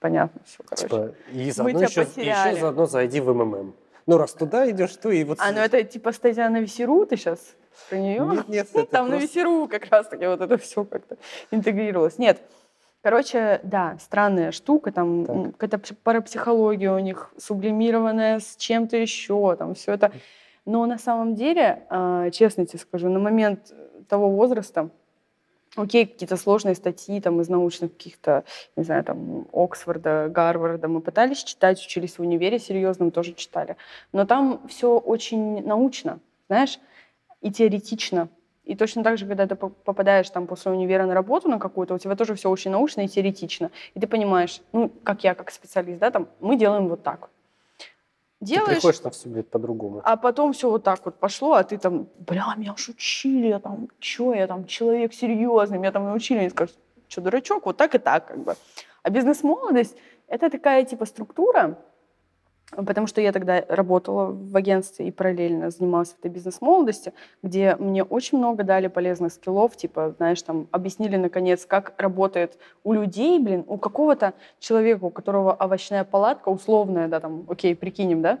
[0.00, 0.82] понятно, все, короче.
[0.82, 3.74] Типа, и заодно еще, еще заодно зайди в МММ.
[4.06, 5.38] Ну, раз туда идешь, то и вот...
[5.40, 7.54] А, ну это типа статья на Весеру, ты сейчас
[7.88, 8.22] про нее?
[8.22, 8.68] Нет, нет.
[8.72, 9.08] Там просто...
[9.08, 11.16] на Весеру как раз-таки вот это все как-то
[11.50, 12.18] интегрировалось.
[12.18, 12.42] Нет,
[13.04, 19.92] Короче, да, странная штука, там какая-то парапсихология у них сублимированная с чем-то еще, там все
[19.92, 20.10] это.
[20.64, 23.74] Но на самом деле, э, честно тебе скажу, на момент
[24.08, 24.88] того возраста,
[25.76, 28.44] окей, какие-то сложные статьи там из научных каких-то,
[28.74, 33.76] не знаю, там, Оксфорда, Гарварда мы пытались читать, учились в универе серьезном, тоже читали.
[34.12, 36.80] Но там все очень научно, знаешь,
[37.42, 38.30] и теоретично.
[38.64, 41.98] И точно так же, когда ты попадаешь там после универа на работу на какую-то, у
[41.98, 43.70] тебя тоже все очень научно и теоретично.
[43.94, 47.28] И ты понимаешь, ну, как я, как специалист, да, там, мы делаем вот так.
[48.40, 50.00] Делаешь, ты приходишь, там все будет по-другому.
[50.04, 53.58] А потом все вот так вот пошло, а ты там, бля, меня ж учили, я
[53.58, 56.76] там, что я там, человек серьезный, меня там научили, они скажут,
[57.08, 58.54] что, дурачок, вот так и так, как бы.
[59.02, 59.96] А бизнес-молодость—
[60.28, 61.78] это такая, типа, структура,
[62.70, 67.12] потому что я тогда работала в агентстве и параллельно занималась этой бизнес-молодости,
[67.42, 72.92] где мне очень много дали полезных скиллов, типа, знаешь, там, объяснили, наконец, как работает у
[72.92, 78.38] людей, блин, у какого-то человека, у которого овощная палатка условная, да, там, окей, прикинем, да,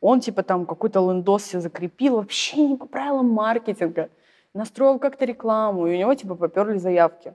[0.00, 4.10] он, типа, там, какой-то лендос себе закрепил, вообще не по правилам маркетинга,
[4.54, 7.34] настроил как-то рекламу, и у него, типа, поперли заявки.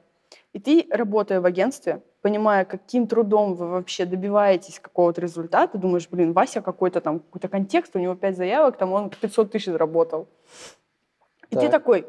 [0.54, 6.34] И ты, работая в агентстве, понимая, каким трудом вы вообще добиваетесь какого-то результата, думаешь, блин,
[6.34, 10.28] Вася какой-то там, какой-то контекст, у него 5 заявок, там он 500 тысяч заработал.
[11.50, 11.64] И так.
[11.64, 12.08] ты такой,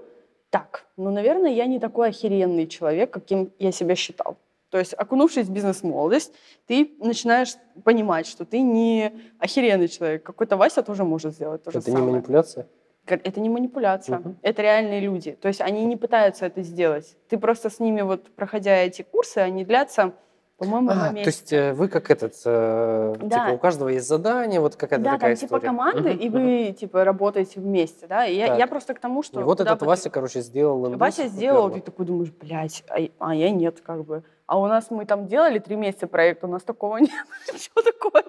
[0.51, 4.37] так, ну, наверное, я не такой охеренный человек, каким я себя считал.
[4.71, 6.33] То есть, окунувшись в бизнес-молодость,
[6.67, 10.23] ты начинаешь понимать, что ты не охеренный человек.
[10.23, 12.03] Какой-то Вася тоже может сделать то Это же самое.
[12.03, 12.67] Это не манипуляция?
[13.15, 14.37] Это не манипуляция, угу.
[14.43, 15.33] это реальные люди.
[15.41, 17.17] То есть они не пытаются это сделать.
[17.29, 20.13] Ты просто с ними, вот проходя эти курсы, они длятся,
[20.59, 23.45] по-моему, а, То есть э, вы как этот, э, да.
[23.45, 26.73] типа у каждого есть задание, вот какая-то да, такая там, типа команды, угу, и вы
[26.73, 28.27] типа работаете вместе, да.
[28.27, 29.41] И я, я просто к тому, что...
[29.41, 30.97] И вот этот Вася, короче, сделал.
[30.97, 34.25] Вася сделал, ты такой думаешь, блядь, а, а я нет, как бы.
[34.49, 37.11] А у нас мы там делали три месяца проект, у нас такого нет.
[37.55, 38.25] Что такое?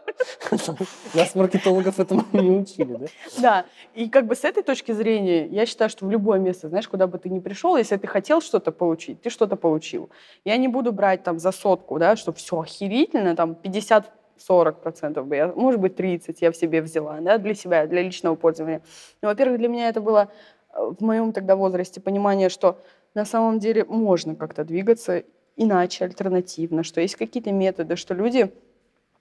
[1.13, 3.05] Нас маркетологов этому не учили, да?
[3.37, 3.65] Да.
[3.95, 7.07] И как бы с этой точки зрения, я считаю, что в любое место, знаешь, куда
[7.07, 10.09] бы ты ни пришел, если ты хотел что-то получить, ты что-то получил.
[10.43, 15.25] Я не буду брать там за сотку, да, что все охерительно, там 50 40 процентов
[15.25, 18.81] бы я, может быть, 30 я в себе взяла, да, для себя, для личного пользования.
[19.21, 20.29] Но, во-первых, для меня это было
[20.73, 22.77] э, в моем тогда возрасте понимание, что
[23.13, 25.23] на самом деле можно как-то двигаться
[25.59, 28.51] иначе, альтернативно, что есть какие-то методы, что люди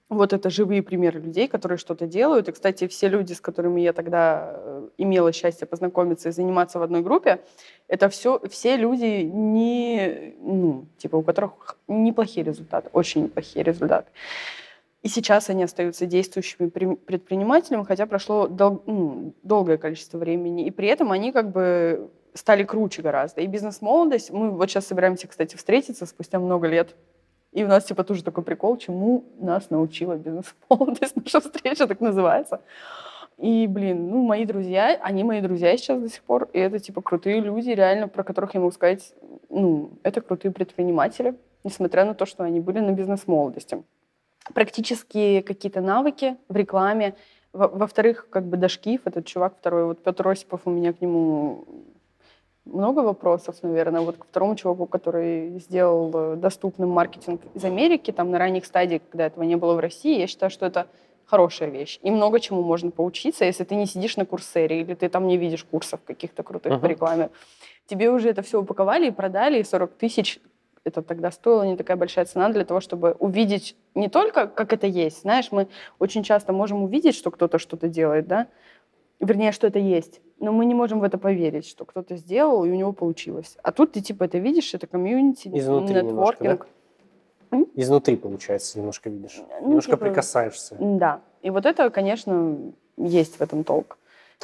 [0.09, 2.49] вот это живые примеры людей, которые что-то делают.
[2.49, 6.83] И, кстати, все люди, с которыми я тогда э, имела счастье познакомиться и заниматься в
[6.83, 7.41] одной группе,
[7.89, 14.09] это все, все люди не, ну, типа, у которых неплохие результаты, очень неплохие результаты.
[15.03, 20.67] И сейчас они остаются действующими предпринимателями, хотя прошло дол- ну, долгое количество времени.
[20.67, 23.41] И при этом они как бы стали круче гораздо.
[23.41, 26.95] И бизнес-молодость, мы вот сейчас собираемся, кстати, встретиться спустя много лет.
[27.53, 32.61] И у нас типа тоже такой прикол, чему нас научила бизнес-молодость, наша встреча так называется.
[33.39, 37.03] И, блин, ну, мои друзья, они мои друзья сейчас до сих пор, и это, типа,
[37.03, 39.15] крутые люди, реально, про которых я могу сказать,
[39.49, 43.85] ну, это крутые предприниматели, несмотря на то, что они были на бизнес-молодости.
[44.55, 47.15] Практически какие-то навыки в рекламе.
[47.53, 51.65] Во-вторых, как бы Дашкив, этот чувак второй, вот Петр Осипов, у меня к нему
[52.73, 58.31] много вопросов, наверное, вот к второму чуваку, который сделал э, доступным маркетинг из Америки, там
[58.31, 60.87] на ранних стадиях, когда этого не было в России, я считаю, что это
[61.25, 61.99] хорошая вещь.
[62.03, 65.37] И много чему можно поучиться, если ты не сидишь на курсере или ты там не
[65.37, 66.81] видишь курсов каких-то крутых uh-huh.
[66.81, 67.31] по рекламе.
[67.87, 70.41] Тебе уже это все упаковали и продали, и 40 тысяч
[70.85, 74.87] это тогда стоило не такая большая цена для того, чтобы увидеть не только, как это
[74.87, 75.23] есть.
[75.23, 78.47] Знаешь, мы очень часто можем увидеть, что кто-то что-то делает, да,
[79.21, 82.71] вернее, что это есть, но мы не можем в это поверить, что кто-то сделал, и
[82.71, 83.57] у него получилось.
[83.63, 86.67] А тут ты типа это видишь, это комьюнити, нетворкинг.
[87.51, 87.59] да?
[87.75, 89.41] Изнутри, получается, немножко видишь.
[89.61, 90.77] Ну, немножко типа, прикасаешься.
[90.79, 91.21] Да.
[91.43, 92.59] И вот это, конечно,
[92.97, 93.99] есть в этом толк.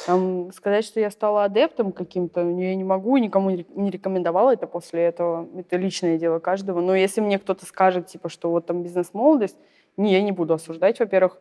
[0.05, 5.03] Там, сказать, что я стала адептом каким-то, я не могу, никому не рекомендовала это после
[5.03, 5.47] этого.
[5.57, 6.81] Это личное дело каждого.
[6.81, 9.57] Но если мне кто-то скажет, типа, что вот там бизнес-молодость,
[9.95, 11.39] не, я не буду осуждать, во-первых.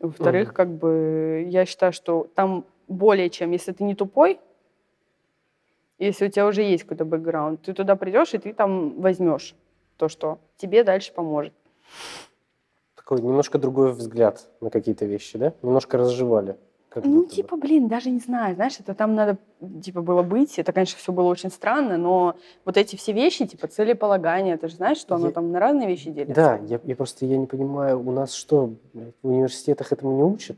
[0.00, 0.54] Во-вторых, угу.
[0.56, 2.64] как бы я считаю, что там
[2.94, 4.40] более чем, если ты не тупой,
[5.98, 9.54] если у тебя уже есть какой-то бэкграунд, ты туда придешь, и ты там возьмешь
[9.96, 11.52] то, что тебе дальше поможет.
[12.96, 15.52] Такой немножко другой взгляд на какие-то вещи, да?
[15.62, 16.56] Немножко разжевали.
[17.02, 17.62] Ну, типа, бы.
[17.62, 19.36] блин, даже не знаю, знаешь, это там надо,
[19.82, 23.66] типа, было быть, это, конечно, все было очень странно, но вот эти все вещи, типа,
[23.66, 25.32] целеполагание, ты же знаешь, что оно я...
[25.32, 26.34] там на разные вещи делится?
[26.34, 30.56] Да, я, я просто, я не понимаю, у нас что, в университетах этому не учат?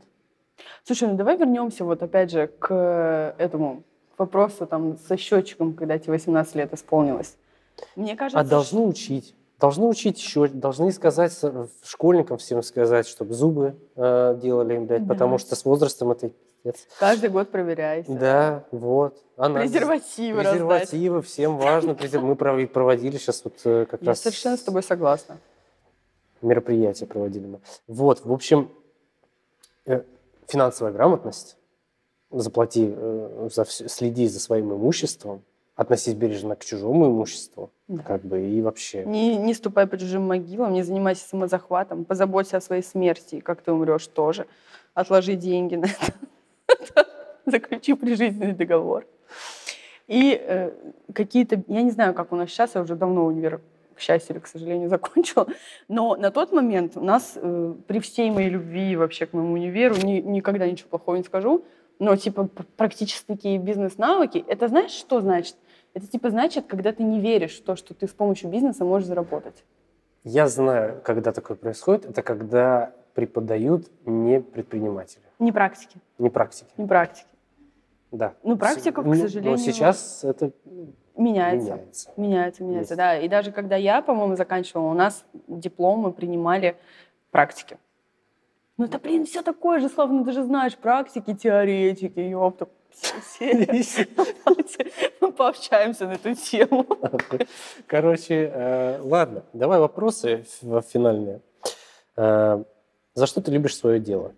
[0.87, 3.83] Слушай, ну давай вернемся вот опять же к этому
[4.17, 7.35] вопросу там со счетчиком, когда тебе 18 лет исполнилось.
[7.97, 9.35] Мне кажется, а должны учить.
[9.59, 11.37] Должны учить еще, должны сказать
[11.83, 15.13] школьникам всем сказать, чтобы зубы э, делали им, блядь, Да.
[15.13, 16.87] потому что с возрастом это пиздец.
[16.99, 18.09] Каждый год проверяйся.
[18.13, 19.21] Да, вот.
[19.35, 19.69] Анализ.
[19.69, 20.53] Презервативы раздать.
[20.53, 21.97] Презервативы, всем важно.
[22.21, 25.37] Мы пров- проводили сейчас вот э, как Я раз совершенно с тобой согласна.
[26.41, 27.59] мероприятие проводили мы.
[27.87, 28.71] Вот, в общем,
[29.85, 30.03] э,
[30.47, 31.57] финансовая грамотность,
[32.31, 35.41] заплати, э, за всё- следи за своим имуществом,
[35.75, 38.01] относись бережно к чужому имуществу, Да.
[38.03, 39.05] как бы, и вообще.
[39.05, 43.61] Не, не ступай по чужим могилам, не занимайся самозахватом, позаботься о своей смерти, и как
[43.61, 44.47] ты умрешь тоже.
[44.93, 46.13] Отложи деньги на это.
[47.45, 49.05] Заключи прижизненный договор.
[50.07, 50.71] И э,
[51.13, 53.61] какие-то, я не знаю, как у нас сейчас, я уже давно универ,
[53.97, 55.47] к счастью или к сожалению, закончила,
[55.87, 59.95] но на тот момент у нас э, при всей моей любви вообще к моему универу,
[60.03, 61.65] ни- никогда ничего плохого не скажу,
[61.99, 65.55] но типа п- практические бизнес-навыки, это знаешь, что значит?
[65.93, 69.07] Это типа значит, когда ты не веришь в то, что ты с помощью бизнеса можешь
[69.07, 69.63] заработать.
[70.23, 76.69] Я знаю, когда такое происходит, это когда преподают не предприниматели, Не практики, не практики.
[76.77, 77.27] не практики.
[78.11, 78.35] Да.
[78.43, 80.51] Ну, практика, к Ну, сожалению, Но сейчас это
[81.17, 81.71] Меняется.
[81.73, 82.11] меняется.
[82.17, 82.97] Меняется, меняется, Есть.
[82.97, 83.17] да.
[83.19, 86.77] И даже когда я, по-моему, заканчивала, у нас дипломы принимали
[87.31, 87.77] практики.
[88.77, 92.67] Ну это, блин, все такое же, словно ты же знаешь практики, теоретики, ёпта.
[95.21, 96.85] Мы пообщаемся на эту тему.
[97.87, 100.45] Короче, э, ладно, давай вопросы
[100.91, 101.41] финальные.
[102.15, 102.63] Э,
[103.15, 104.33] За что ты любишь свое дело?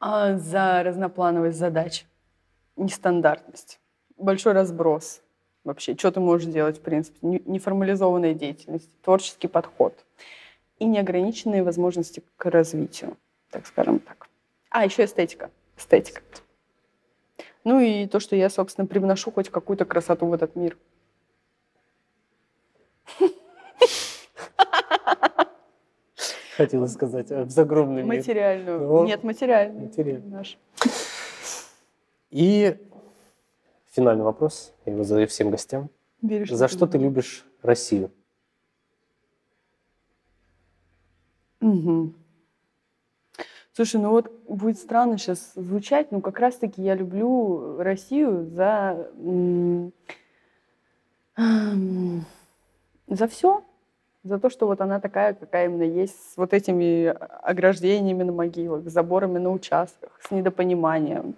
[0.00, 2.06] А за разноплановость задач,
[2.78, 3.80] нестандартность,
[4.16, 5.20] большой разброс
[5.64, 9.94] вообще, что ты можешь делать, в принципе, не- неформализованная деятельность, творческий подход
[10.78, 13.16] и неограниченные возможности к развитию,
[13.50, 14.28] так скажем так.
[14.70, 15.50] А, еще эстетика.
[15.76, 16.22] Эстетика.
[17.64, 20.76] Ну и то, что я, собственно, привношу хоть какую-то красоту в этот мир.
[26.56, 28.16] Хотела сказать, э, в загробный мир.
[28.16, 28.80] Материальную.
[28.80, 29.84] Ну, Нет, материальную.
[29.86, 30.44] материальную.
[32.30, 32.76] И
[33.90, 35.90] финальный вопрос, я его задаю всем гостям.
[36.20, 38.10] Веришь, За что ты любишь Россию?
[41.60, 42.14] Мгм.
[43.72, 49.08] Слушай, ну вот будет странно сейчас звучать, но как раз-таки я люблю Россию за
[53.06, 53.62] за все,
[54.24, 58.88] за то, что вот она такая, какая именно есть, с вот этими ограждениями на могилах,
[58.88, 61.36] с заборами на участках, с недопониманием,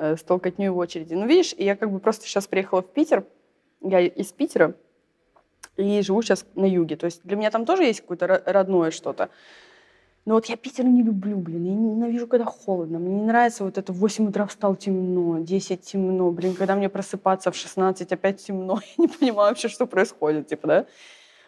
[0.00, 1.14] э, с толкотней в очереди.
[1.14, 3.24] Ну, видишь, я как бы просто сейчас приехала в Питер,
[3.82, 4.74] я из Питера,
[5.76, 6.96] и живу сейчас на юге.
[6.96, 9.28] То есть для меня там тоже есть какое-то ро- родное что-то.
[10.26, 11.64] Но вот я Питер не люблю, блин.
[11.64, 12.98] Я ненавижу, когда холодно.
[12.98, 16.30] Мне не нравится вот это в 8 утра встал темно, 10 темно.
[16.30, 20.66] Блин, когда мне просыпаться в 16 опять темно, я не понимаю вообще, что происходит, типа,
[20.68, 20.86] да?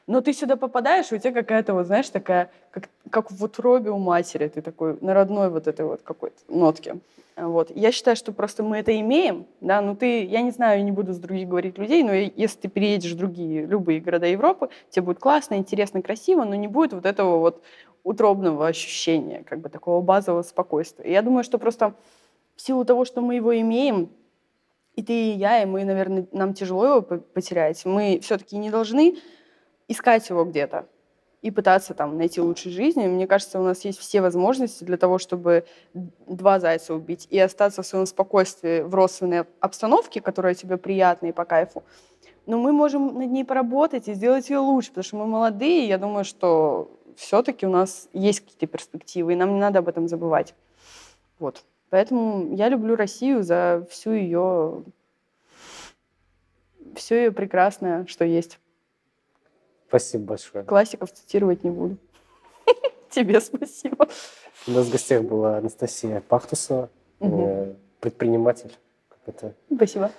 [0.06, 3.90] Но ты сюда попадаешь, и у тебя какая-то, вот, знаешь, такая, как, как в утробе
[3.90, 6.96] у матери, ты такой на родной вот этой вот какой-то нотке.
[7.36, 7.70] Вот.
[7.74, 11.14] Я считаю, что просто мы это имеем, да, ну ты, я не знаю, не буду
[11.14, 15.18] с других говорить людей, но если ты переедешь в другие, любые города Европы, тебе будет
[15.18, 17.62] классно, интересно, красиво, но не будет вот этого вот
[18.04, 21.10] утробного ощущения, как бы такого базового спокойствия.
[21.10, 21.94] Я думаю, что просто
[22.56, 24.10] в силу того, что мы его имеем,
[24.94, 28.70] и ты, и я, и мы, наверное, нам тяжело его по- потерять, мы все-таки не
[28.70, 29.16] должны
[29.92, 30.86] искать его где-то
[31.42, 33.06] и пытаться там найти лучшей жизни.
[33.06, 37.82] Мне кажется, у нас есть все возможности для того, чтобы два зайца убить и остаться
[37.82, 41.82] в своем спокойствии в родственной обстановке, которая тебе приятна и по кайфу.
[42.46, 45.88] Но мы можем над ней поработать и сделать ее лучше, потому что мы молодые, и
[45.88, 50.08] я думаю, что все-таки у нас есть какие-то перспективы, и нам не надо об этом
[50.08, 50.54] забывать.
[51.38, 51.64] Вот.
[51.90, 54.84] Поэтому я люблю Россию за всю ее
[56.94, 58.58] все ее прекрасное, что есть.
[59.92, 60.64] Спасибо большое.
[60.64, 61.98] Классиков цитировать не буду.
[63.10, 64.08] Тебе спасибо.
[64.66, 66.88] У нас в гостях была Анастасия Пахтусова,
[67.20, 68.74] э, предприниматель.
[69.26, 70.10] Это Спасибо.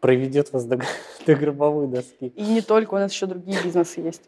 [0.00, 0.80] проведет вас до,
[1.26, 2.28] до гробовой доски.
[2.28, 4.22] И не только, у нас еще другие бизнесы есть.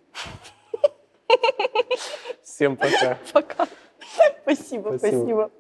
[2.43, 3.17] Всем пока.
[3.33, 3.67] Пока.
[4.43, 4.99] Спасибо, Спасибо.
[4.99, 5.51] спасибо.